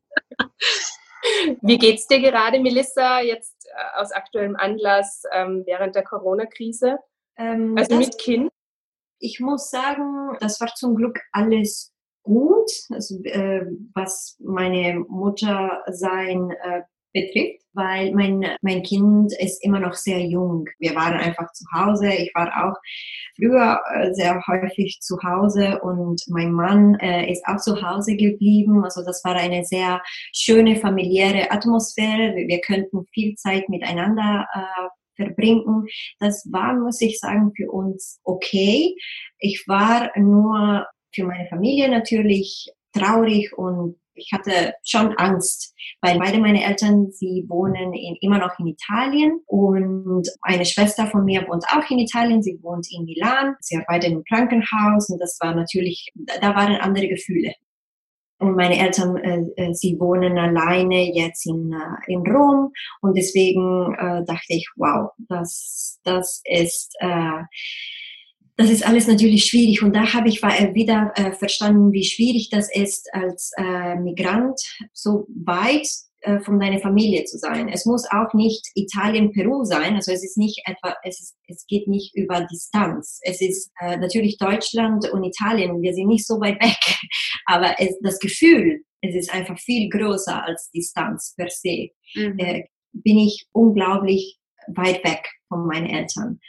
[1.62, 6.98] Wie geht's dir gerade, Melissa, jetzt äh, aus aktuellem Anlass ähm, während der Corona-Krise?
[7.38, 8.52] Ähm, also mit Kind?
[9.20, 16.52] Ich muss sagen, das war zum Glück alles gut, also, äh, was meine Mutter sein
[16.64, 16.82] äh,
[17.14, 20.66] betrifft, weil mein, mein Kind ist immer noch sehr jung.
[20.80, 22.08] Wir waren einfach zu Hause.
[22.08, 22.78] Ich war auch
[23.36, 28.84] früher äh, sehr häufig zu Hause und mein Mann äh, ist auch zu Hause geblieben.
[28.84, 30.02] Also das war eine sehr
[30.34, 32.36] schöne familiäre Atmosphäre.
[32.36, 35.88] Wir, wir könnten viel Zeit miteinander äh, verbringen.
[36.20, 38.96] Das war, muss ich sagen, für uns okay.
[39.40, 46.40] Ich war nur für meine Familie natürlich traurig und ich hatte schon Angst, weil beide
[46.40, 51.66] meine Eltern, sie wohnen in, immer noch in Italien und eine Schwester von mir wohnt
[51.70, 56.12] auch in Italien, sie wohnt in Milan, sie arbeitet im Krankenhaus und das war natürlich,
[56.16, 57.54] da waren andere Gefühle.
[58.40, 63.94] Und meine Eltern, äh, äh sie wohnen alleine jetzt in, äh, in Rom und deswegen
[63.94, 67.44] äh, dachte ich, wow, das, das ist äh,
[68.58, 69.82] das ist alles natürlich schwierig.
[69.84, 74.60] Und da habe ich wieder äh, verstanden, wie schwierig das ist, als äh, Migrant
[74.94, 75.88] so weit
[76.22, 77.68] äh, von deiner Familie zu sein.
[77.70, 79.96] Es muss auch nicht Italien, Peru sein.
[79.96, 83.20] Also es ist nicht etwa, es, ist, es geht nicht über Distanz.
[83.24, 85.82] Es ist äh, natürlich Deutschland und Italien.
[85.82, 86.78] Wir sind nicht so weit weg.
[87.46, 91.90] Aber es, das Gefühl, es ist einfach viel größer als Distanz per se.
[92.14, 92.38] Mhm.
[92.38, 94.38] Äh, bin ich unglaublich
[94.68, 96.40] weit weg von meinen Eltern.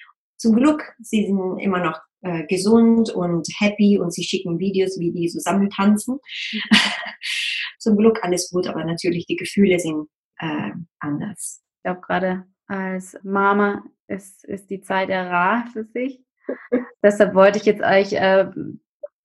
[0.42, 5.12] Zum Glück, sie sind immer noch äh, gesund und happy und sie schicken Videos, wie
[5.12, 6.18] die zusammen tanzen.
[7.78, 10.08] zum Glück alles gut, aber natürlich die Gefühle sind
[10.40, 11.62] äh, anders.
[11.76, 16.20] Ich glaube, gerade als Mama ist, ist die Zeit ja rar für sich.
[17.04, 18.50] Deshalb wollte ich jetzt euch äh,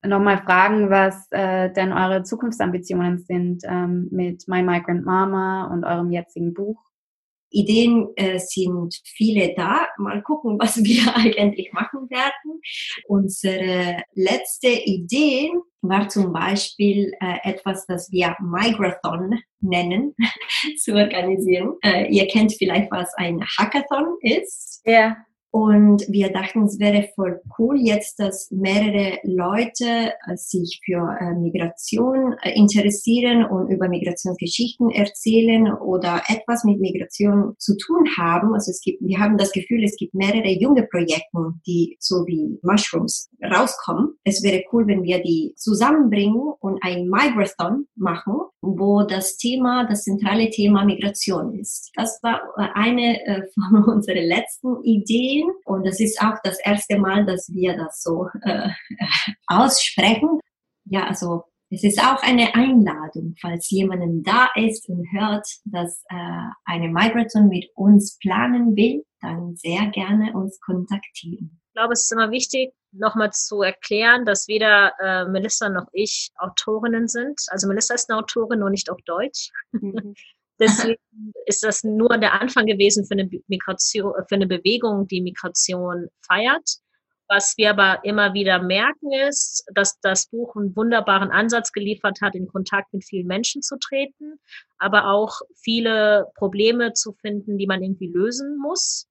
[0.05, 6.11] nochmal fragen, was äh, denn eure Zukunftsambitionen sind ähm, mit My Migrant Mama und eurem
[6.11, 6.86] jetzigen Buch.
[7.49, 9.87] Ideen äh, sind viele da.
[9.97, 12.61] Mal gucken, was wir eigentlich machen werden.
[13.07, 20.15] Unsere letzte Idee war zum Beispiel äh, etwas, das wir Migrathon nennen,
[20.77, 21.75] zu organisieren.
[21.83, 24.81] Äh, ihr kennt vielleicht, was ein Hackathon ist.
[24.85, 25.17] Ja.
[25.51, 31.33] Und wir dachten, es wäre voll cool jetzt, dass mehrere Leute äh, sich für äh,
[31.35, 38.53] Migration äh, interessieren und über Migrationsgeschichten erzählen oder etwas mit Migration zu tun haben.
[38.53, 42.59] Also es gibt, wir haben das Gefühl, es gibt mehrere junge Projekte, die so wie
[42.61, 44.15] Mushrooms rauskommen.
[44.25, 50.03] Es wäre cool, wenn wir die zusammenbringen und ein Migrathon machen, wo das Thema, das
[50.03, 51.91] zentrale Thema Migration ist.
[51.95, 52.41] Das war
[52.75, 58.01] eine von unseren letzten Ideen und das ist auch das erste Mal, dass wir das
[58.01, 58.69] so äh,
[59.47, 60.39] aussprechen.
[60.85, 66.49] Ja, also es ist auch eine Einladung, falls jemanden da ist und hört, dass äh,
[66.65, 71.59] eine Migraton mit uns planen will, dann sehr gerne uns kontaktieren.
[71.67, 76.31] Ich glaube, es ist immer wichtig, nochmal zu erklären, dass weder äh, Melissa noch ich
[76.37, 77.39] Autorinnen sind.
[77.49, 79.51] Also Melissa ist eine Autorin, nur nicht auf Deutsch.
[79.71, 80.13] Mhm.
[80.59, 80.97] Deswegen
[81.45, 86.79] ist das nur der Anfang gewesen für eine Migration, für eine Bewegung, die Migration feiert.
[87.29, 92.35] Was wir aber immer wieder merken ist, dass das Buch einen wunderbaren Ansatz geliefert hat,
[92.35, 94.39] in Kontakt mit vielen Menschen zu treten,
[94.77, 99.07] aber auch viele Probleme zu finden, die man irgendwie lösen muss.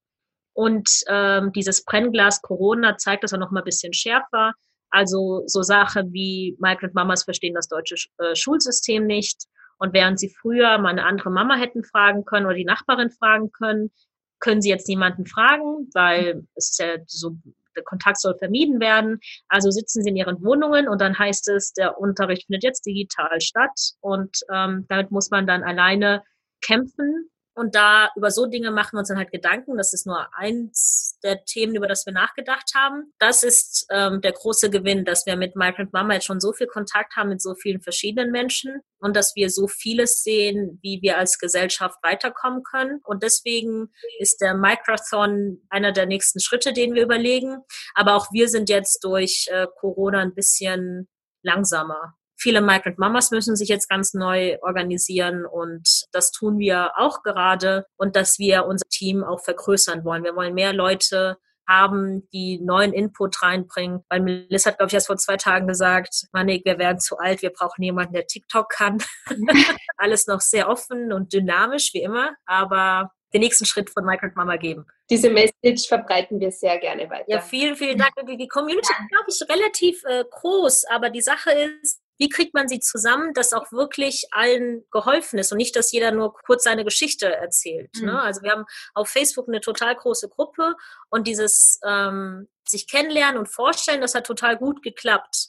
[0.55, 4.55] Und ähm, dieses Brennglas Corona zeigt das auch noch mal ein bisschen schärfer.
[4.88, 9.44] Also so Sachen wie Migrant Mamas verstehen das deutsche äh, Schulsystem nicht
[9.79, 13.53] und während sie früher mal eine andere Mama hätten fragen können oder die Nachbarin fragen
[13.53, 13.91] können,
[14.39, 17.37] können sie jetzt niemanden fragen, weil es ist ja so,
[17.74, 19.18] der Kontakt soll vermieden werden.
[19.49, 23.41] Also sitzen sie in ihren Wohnungen und dann heißt es, der Unterricht findet jetzt digital
[23.41, 26.22] statt und ähm, damit muss man dann alleine
[26.62, 29.79] kämpfen und da über so Dinge machen wir uns dann halt Gedanken.
[29.79, 33.15] Das ist nur eins der Themen, über das wir nachgedacht haben.
[33.19, 36.67] Das ist ähm, der große Gewinn, dass wir mit Migrant Mama jetzt schon so viel
[36.67, 41.17] Kontakt haben mit so vielen verschiedenen Menschen und dass wir so vieles sehen, wie wir
[41.17, 43.01] als Gesellschaft weiterkommen können.
[43.05, 47.63] Und deswegen ist der Microthon einer der nächsten Schritte, den wir überlegen.
[47.95, 51.09] Aber auch wir sind jetzt durch äh, Corona ein bisschen
[51.43, 52.19] langsamer.
[52.47, 57.86] Viele Migrant Mamas müssen sich jetzt ganz neu organisieren und das tun wir auch gerade
[57.97, 60.22] und dass wir unser Team auch vergrößern wollen.
[60.22, 61.38] Wir wollen mehr Leute
[61.68, 64.05] haben, die neuen Input reinbringen.
[64.09, 67.42] Weil Melissa hat, glaube ich, erst vor zwei Tagen gesagt, Manik, wir werden zu alt,
[67.42, 69.03] wir brauchen jemanden, der TikTok kann.
[69.97, 74.55] Alles noch sehr offen und dynamisch, wie immer, aber den nächsten Schritt von Migrant Mama
[74.55, 74.86] geben.
[75.11, 77.28] Diese Message verbreiten wir sehr gerne weiter.
[77.28, 78.12] Ja, vielen, vielen Dank.
[78.24, 79.05] Die Community, ja.
[79.11, 83.53] glaube ich, relativ äh, groß, aber die Sache ist, wie kriegt man sie zusammen, dass
[83.53, 87.91] auch wirklich allen geholfen ist und nicht, dass jeder nur kurz seine Geschichte erzählt.
[87.97, 88.03] Ne?
[88.03, 88.07] Mhm.
[88.09, 88.23] Ne?
[88.23, 88.64] Also wir haben
[88.95, 90.75] auf Facebook eine total große Gruppe
[91.11, 95.49] und dieses ähm, sich kennenlernen und vorstellen, das hat total gut geklappt.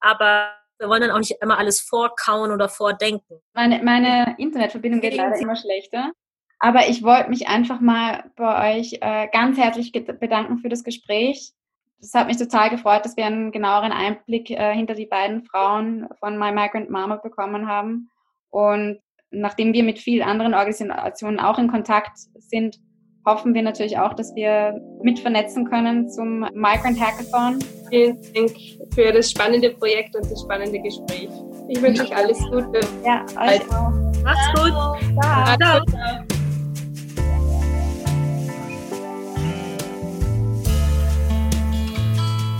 [0.00, 3.40] Aber wir wollen dann auch nicht immer alles vorkauen oder vordenken.
[3.54, 6.12] Meine, meine Internetverbindung geht leider immer schlechter.
[6.58, 11.52] Aber ich wollte mich einfach mal bei euch äh, ganz herzlich bedanken für das Gespräch
[12.00, 16.08] es hat mich total gefreut, dass wir einen genaueren Einblick äh, hinter die beiden Frauen
[16.20, 18.10] von My Migrant Mama bekommen haben.
[18.50, 22.78] Und nachdem wir mit vielen anderen Organisationen auch in Kontakt sind,
[23.24, 27.58] hoffen wir natürlich auch, dass wir mit vernetzen können zum Migrant Hackathon.
[27.90, 28.52] Vielen Dank
[28.94, 31.28] für das spannende Projekt und das spannende Gespräch.
[31.68, 32.80] Ich wünsche euch alles Gute.
[33.04, 33.92] Ja, euch auch.
[34.22, 34.72] Macht's gut.
[35.20, 35.56] Ciao.
[35.56, 36.35] Ciao.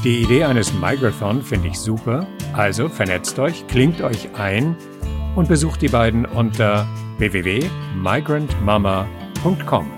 [0.06, 4.76] Die Idee eines Migrathon finde ich super, also vernetzt euch, klingt euch ein
[5.34, 6.86] und besucht die beiden unter
[7.18, 9.90] www.migrantmama.com.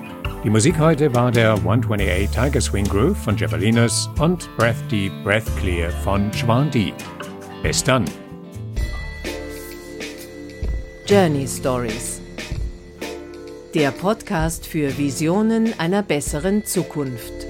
[0.42, 5.54] Die Musik heute war der 128 Tiger Swing Groove von Javelinus und Breath Deep, Breath
[5.58, 6.94] Clear von Schwan Deep.
[7.62, 8.06] Bis dann.
[11.06, 12.22] Journey Stories.
[13.74, 17.47] Der Podcast für Visionen einer besseren Zukunft.